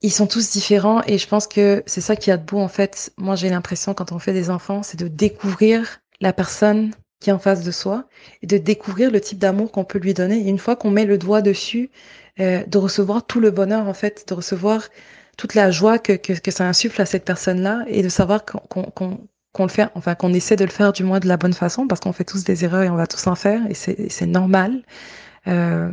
[0.00, 2.68] ils sont tous différents et je pense que c'est ça qui a de beau en
[2.68, 3.12] fait.
[3.16, 7.32] Moi, j'ai l'impression quand on fait des enfants, c'est de découvrir la personne qui est
[7.32, 8.08] en face de soi
[8.42, 10.38] et de découvrir le type d'amour qu'on peut lui donner.
[10.38, 11.90] Et une fois qu'on met le doigt dessus,
[12.40, 14.88] euh, de recevoir tout le bonheur en fait, de recevoir
[15.38, 19.18] toute la joie que, que, que ça insuffle à cette personne-là et de savoir qu'on
[19.52, 21.86] qu'on le fait, enfin qu'on essaie de le faire du moins de la bonne façon
[21.88, 24.82] parce qu'on fait tous des erreurs et on va tous en faire et c'est normal.
[25.46, 25.90] Euh,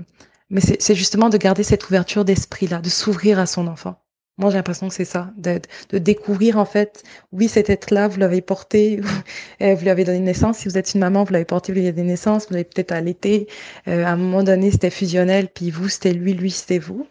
[0.49, 3.95] mais c'est justement de garder cette ouverture d'esprit-là, de s'ouvrir à son enfant.
[4.37, 8.19] Moi, j'ai l'impression que c'est ça, de, de, découvrir en fait, oui, cet être-là, vous
[8.19, 8.99] l'avez porté,
[9.61, 10.57] vous lui avez donné naissance.
[10.57, 12.65] Si vous êtes une maman, vous l'avez porté, vous lui avez donné naissance, vous l'avez
[12.65, 13.47] peut-être allaité.
[13.87, 17.07] Euh, à un moment donné, c'était fusionnel, puis vous, c'était lui, lui, c'était vous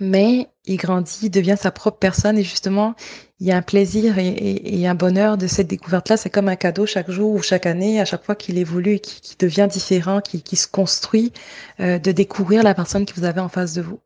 [0.00, 2.94] mais il grandit, il devient sa propre personne et justement,
[3.40, 6.16] il y a un plaisir et, un bonheur de cette découverte-là.
[6.16, 8.98] C'est comme un cadeau chaque jour ou chaque année, à chaque fois qu'il évolue et
[8.98, 11.32] qui, devient différent, qui, qui se construit,
[11.80, 14.00] euh, de découvrir la personne que vous avez en face de vous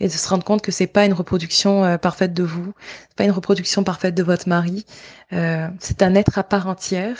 [0.00, 2.74] et de se rendre compte que c'est pas une reproduction euh, parfaite de vous,
[3.08, 4.84] c'est pas une reproduction parfaite de votre mari.
[5.32, 7.18] Euh, c'est un être à part entière.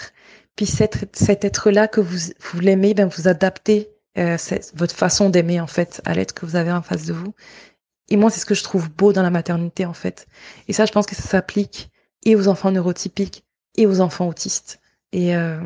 [0.57, 4.37] Puis cet, cet être-là que vous, vous l'aimez, ben vous adaptez euh,
[4.75, 7.35] votre façon d'aimer en fait à l'être que vous avez en face de vous
[8.11, 10.27] et moi, c'est ce que je trouve beau dans la maternité, en fait.
[10.69, 11.91] Et ça, je pense que ça s'applique
[12.25, 13.45] et aux enfants neurotypiques
[13.77, 14.81] et aux enfants autistes.
[15.13, 15.61] Et euh,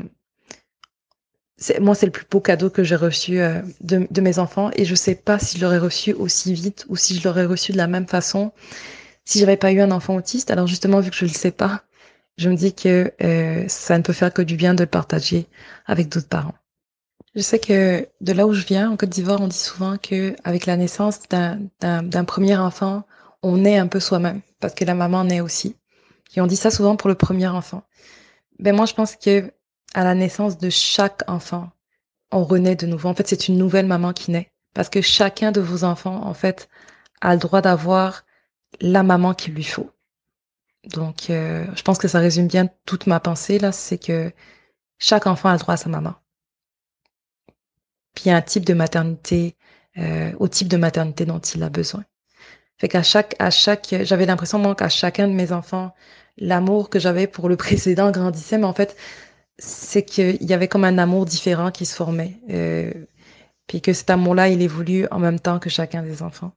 [1.81, 4.71] moi, c'est le plus beau cadeau que j'ai reçu euh, de, mes enfants.
[4.77, 7.73] Et je sais pas si je l'aurais reçu aussi vite ou si je l'aurais reçu
[7.73, 8.53] de la même façon
[9.25, 10.51] si j'avais pas eu un enfant autiste.
[10.51, 11.83] Alors justement, vu que je le sais pas,
[12.39, 15.47] je me dis que euh, ça ne peut faire que du bien de le partager
[15.87, 16.55] avec d'autres parents.
[17.39, 20.35] Je sais que de là où je viens, en Côte d'Ivoire, on dit souvent que
[20.43, 23.05] avec la naissance d'un premier enfant,
[23.45, 25.77] on naît un peu soi-même parce que la maman naît aussi.
[26.35, 27.85] Et on dit ça souvent pour le premier enfant.
[28.59, 29.53] Ben moi, je pense que
[29.95, 31.71] à la naissance de chaque enfant,
[32.33, 33.09] on renaît de nouveau.
[33.09, 36.35] En fait, c'est une nouvelle maman qui naît parce que chacun de vos enfants, en
[36.35, 36.69] fait,
[37.21, 38.25] a le droit d'avoir
[38.81, 39.93] la maman qu'il lui faut.
[40.93, 44.33] Donc, euh, je pense que ça résume bien toute ma pensée là, c'est que
[44.99, 46.17] chaque enfant a le droit à sa maman.
[48.15, 49.57] Puis un type de maternité,
[49.99, 52.05] euh, au type de maternité dont il a besoin.
[52.79, 55.95] Fait qu'à chaque, à chaque, j'avais l'impression moi qu'à chacun de mes enfants,
[56.37, 58.97] l'amour que j'avais pour le précédent grandissait, mais en fait,
[59.59, 62.93] c'est qu'il y avait comme un amour différent qui se formait, euh,
[63.67, 66.53] puis que cet amour-là, il évolue en même temps que chacun des enfants.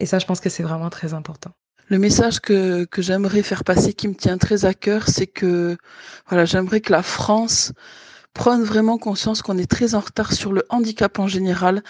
[0.00, 1.50] Et ça, je pense que c'est vraiment très important.
[1.88, 5.76] Le message que, que j'aimerais faire passer, qui me tient très à cœur, c'est que
[6.28, 7.72] voilà, j'aimerais que la France
[8.34, 11.82] prenne vraiment conscience qu'on est très en retard sur le handicap en général,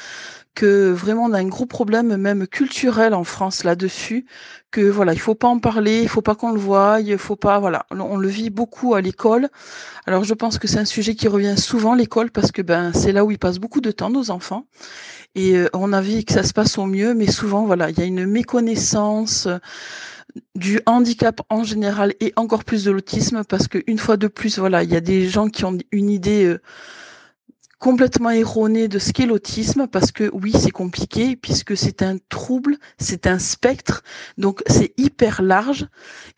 [0.55, 4.27] que vraiment on a un gros problème même culturel en France là-dessus,
[4.71, 7.37] que voilà, il faut pas en parler, il faut pas qu'on le voie, il faut
[7.37, 9.49] pas voilà, on le vit beaucoup à l'école.
[10.07, 13.13] Alors je pense que c'est un sujet qui revient souvent l'école parce que ben c'est
[13.13, 14.67] là où ils passent beaucoup de temps nos enfants
[15.35, 17.99] et euh, on a vu que ça se passe au mieux, mais souvent, voilà, il
[17.99, 19.49] y a une méconnaissance
[20.55, 24.59] du handicap en général et encore plus de l'autisme parce que une fois de plus,
[24.59, 26.61] voilà, il y a des gens qui ont une idée euh,
[27.79, 32.79] complètement erronée de ce qu'est l'autisme parce que oui, c'est compliqué puisque c'est un trouble,
[32.99, 34.03] c'est un spectre,
[34.39, 35.87] donc c'est hyper large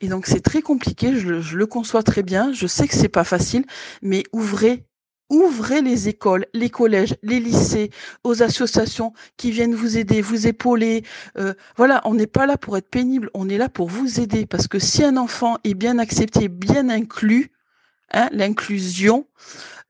[0.00, 1.16] et donc c'est très compliqué.
[1.16, 2.52] Je, je, le conçois très bien.
[2.52, 3.64] Je sais que c'est pas facile,
[4.02, 4.84] mais ouvrez
[5.30, 7.90] ouvrez les écoles, les collèges, les lycées
[8.24, 11.04] aux associations qui viennent vous aider, vous épauler.
[11.38, 14.46] Euh, voilà, on n'est pas là pour être pénible, on est là pour vous aider
[14.46, 17.50] parce que si un enfant est bien accepté, bien inclus,
[18.12, 19.26] hein, l'inclusion,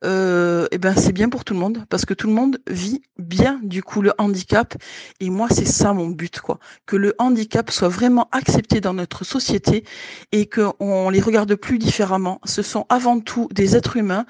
[0.05, 3.01] euh, eh ben c'est bien pour tout le monde parce que tout le monde vit
[3.19, 4.75] bien du coup le handicap.
[5.21, 6.59] Et moi c'est ça mon but quoi.
[6.87, 9.85] Que le handicap soit vraiment accepté dans notre société
[10.33, 12.41] et qu'on les regarde plus différemment.
[12.45, 14.27] Ce sont avant tout des êtres humains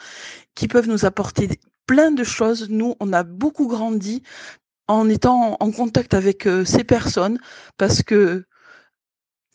[0.54, 1.48] qui peuvent nous apporter
[1.86, 2.68] plein de choses.
[2.70, 4.22] Nous on a beaucoup grandi
[4.88, 7.38] en étant en contact avec euh, ces personnes
[7.76, 8.44] parce que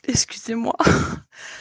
[0.07, 0.75] excusez-moi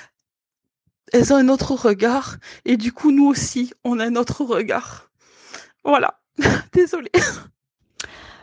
[1.13, 5.11] elles ont un autre regard et du coup nous aussi on a un autre regard.
[5.85, 6.21] Voilà,
[6.73, 7.11] désolée.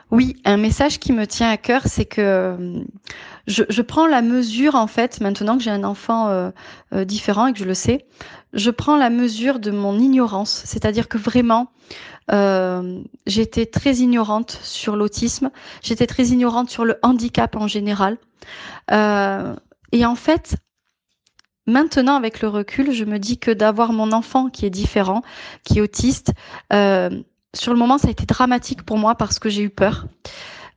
[0.10, 2.80] Oui, un message qui me tient à cœur, c'est que euh,
[3.46, 6.50] je, prends la mesure en fait, maintenant que j'ai un enfant euh,
[6.94, 8.06] euh, différent et que je le sais,
[8.54, 11.72] je prends la mesure de mon ignorance, c'est-à-dire que vraiment,
[13.26, 15.52] j'étais très ignorante sur l'autisme,
[15.82, 18.18] j'étais très ignorante sur le handicap en général.
[18.90, 20.56] Et en fait,
[21.68, 25.22] Maintenant, avec le recul, je me dis que d'avoir mon enfant qui est différent,
[25.64, 26.32] qui est autiste,
[26.72, 27.10] euh,
[27.54, 30.06] sur le moment, ça a été dramatique pour moi parce que j'ai eu peur.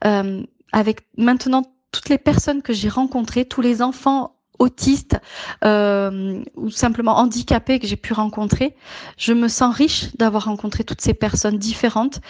[0.04, 1.62] Euh, avec maintenant
[1.92, 5.18] toutes les personnes que j'ai rencontrées, tous les enfants autistes
[5.64, 8.76] euh, ou simplement handicapés que j'ai pu rencontrer,
[9.16, 12.20] je me sens riche d'avoir rencontré toutes ces personnes différentes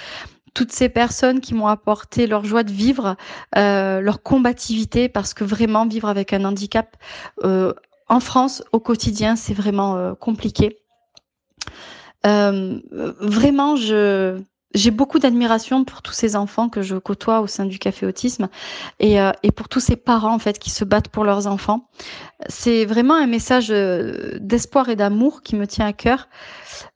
[0.54, 3.16] toutes ces personnes qui m'ont apporté leur joie de vivre,
[3.56, 6.96] euh, leur combativité, parce que vraiment vivre avec un handicap
[7.44, 7.72] euh,
[8.10, 10.78] en France, au quotidien, c'est vraiment euh, compliqué.
[12.26, 14.40] Euh, vraiment, je,
[14.74, 18.48] j'ai beaucoup d'admiration pour tous ces enfants que je côtoie au sein du Café Autisme
[18.98, 21.88] et, euh, et, pour tous ces parents en fait qui se battent pour leurs enfants.
[22.48, 26.28] C'est vraiment un message d'espoir et d'amour qui me tient à cœur.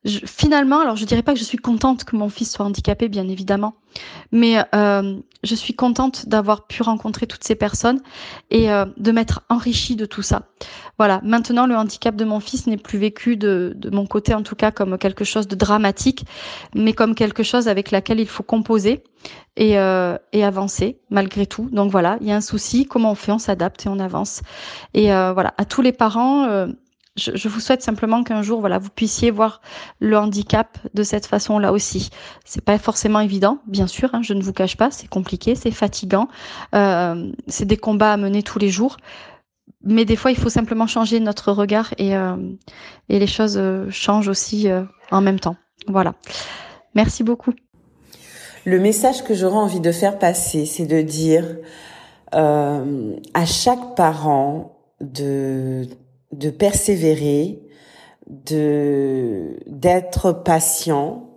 [0.04, 3.08] Je, finalement, alors je dirais pas que je suis contente que mon fils soit handicapé,
[3.08, 3.76] bien évidemment,
[4.32, 8.00] mais euh, je suis contente d'avoir pu rencontrer toutes ces personnes
[8.50, 10.42] et euh, de m'être enrichie de tout ça.
[10.98, 14.42] Voilà, maintenant le handicap de mon fils n'est plus vécu de, de, mon côté en
[14.42, 16.24] tout cas comme quelque chose de dramatique,
[16.74, 19.02] mais comme quelque chose avec laquelle il faut composer
[19.56, 21.68] et, euh, et avancer malgré tout.
[21.70, 24.42] Donc voilà, il y a un souci, comment on fait, on s'adapte et on avance.
[24.94, 26.68] Et euh, voilà, à tous les parents euh,
[27.16, 29.60] je, je, vous souhaite simplement qu'un jour, voilà, vous puissiez voir
[30.00, 32.10] le handicap de cette façon-là aussi.
[32.44, 34.10] C'est pas forcément évident, bien sûr.
[34.14, 36.28] Hein, je ne vous cache pas, c'est compliqué, c'est fatigant,
[36.74, 38.96] euh, c'est des combats à mener tous les jours.
[39.82, 42.36] Mais des fois, il faut simplement changer notre regard et, euh,
[43.08, 45.56] et les choses euh, changent aussi euh, en même temps.
[45.86, 46.14] Voilà.
[46.94, 47.52] Merci beaucoup.
[48.64, 51.44] Le message que j'aurais envie de faire passer, c'est de dire
[52.34, 55.86] euh, à chaque parent de
[56.38, 57.60] de persévérer,
[58.26, 61.28] de d'être patient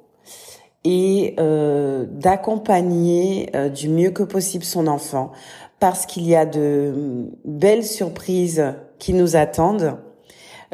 [0.83, 5.31] et euh, d'accompagner euh, du mieux que possible son enfant
[5.79, 9.97] parce qu'il y a de belles surprises qui nous attendent.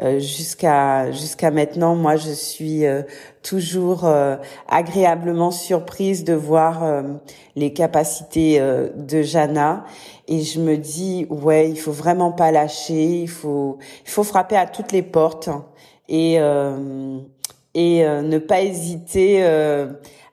[0.02, 3.02] Euh, jusqu'à jusqu'à maintenant, moi, je suis euh,
[3.42, 4.36] toujours euh,
[4.68, 7.04] agréablement surprise de voir
[7.56, 9.84] les capacités de Jana.
[10.26, 14.56] Et je me dis ouais, il faut vraiment pas lâcher, il faut il faut frapper
[14.56, 15.50] à toutes les portes
[16.08, 16.34] et
[17.74, 19.44] et ne pas hésiter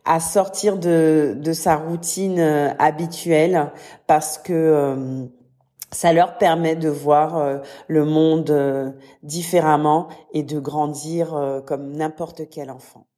[0.05, 2.39] à sortir de, de sa routine
[2.79, 3.71] habituelle.
[4.07, 5.27] Parce que
[5.93, 8.91] ça leur permet de voir euh, le monde euh,
[9.23, 13.10] différemment et de grandir euh, comme n'importe quel enfant.